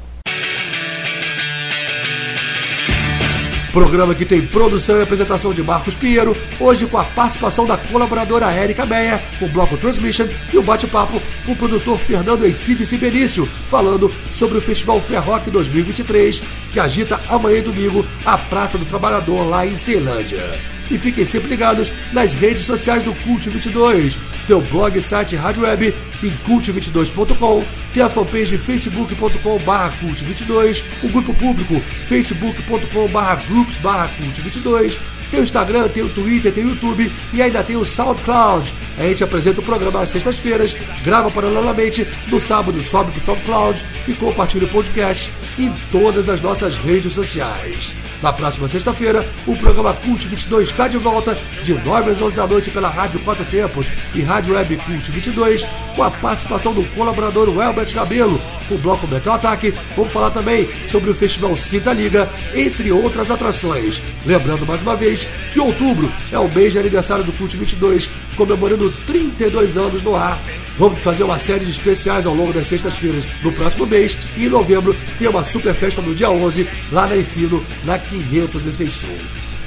[3.77, 8.51] Programa que tem produção e apresentação de Marcos Pinheiro, hoje com a participação da colaboradora
[8.51, 13.45] Érica Meia, com o Bloco Transmission, e o bate-papo com o produtor Fernando Encides Benício,
[13.69, 16.41] falando sobre o Festival Ferroc 2023,
[16.73, 20.59] que agita amanhã e domingo a Praça do Trabalhador lá em Ceilândia.
[20.89, 24.17] E fiquem sempre ligados nas redes sociais do Cult 22,
[24.47, 25.93] teu blog site rádio web
[26.23, 27.63] em cult22.com,
[27.93, 34.97] tem a fanpage facebook.com barra cult22, o grupo público facebook.com barra groups barra cult22,
[35.29, 38.73] tem o Instagram, tem o Twitter, tem o YouTube e ainda tem o SoundCloud.
[38.97, 43.85] A gente apresenta o programa às sextas-feiras, grava paralelamente, no sábado sobe para o SoundCloud
[44.07, 48.06] e compartilha o podcast em todas as nossas redes sociais.
[48.21, 52.47] Na próxima sexta-feira, o programa Cult 22 está de volta, de 9 às 11 da
[52.47, 57.49] noite pela Rádio Quatro Tempos e Rádio Web Cult 22, com a participação do colaborador
[57.49, 58.41] Welbert Cabelo,
[58.71, 59.73] o bloco Metal Ataque.
[59.95, 64.01] Vamos falar também sobre o Festival Cinta Liga, entre outras atrações.
[64.25, 68.91] Lembrando mais uma vez que outubro é o mês de aniversário do Cult 22, comemorando
[69.05, 70.41] 32 anos no ar.
[70.77, 74.49] Vamos fazer uma série de especiais ao longo das sextas-feiras do próximo mês e em
[74.49, 79.17] novembro tem uma super festa no dia 11 lá na Enfino, na 506 Sul.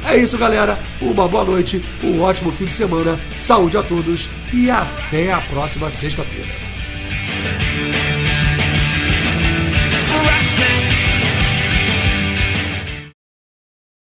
[0.07, 0.79] É isso, galera.
[1.01, 5.91] Uma boa noite, um ótimo fim de semana, saúde a todos e até a próxima
[5.91, 6.49] sexta-feira.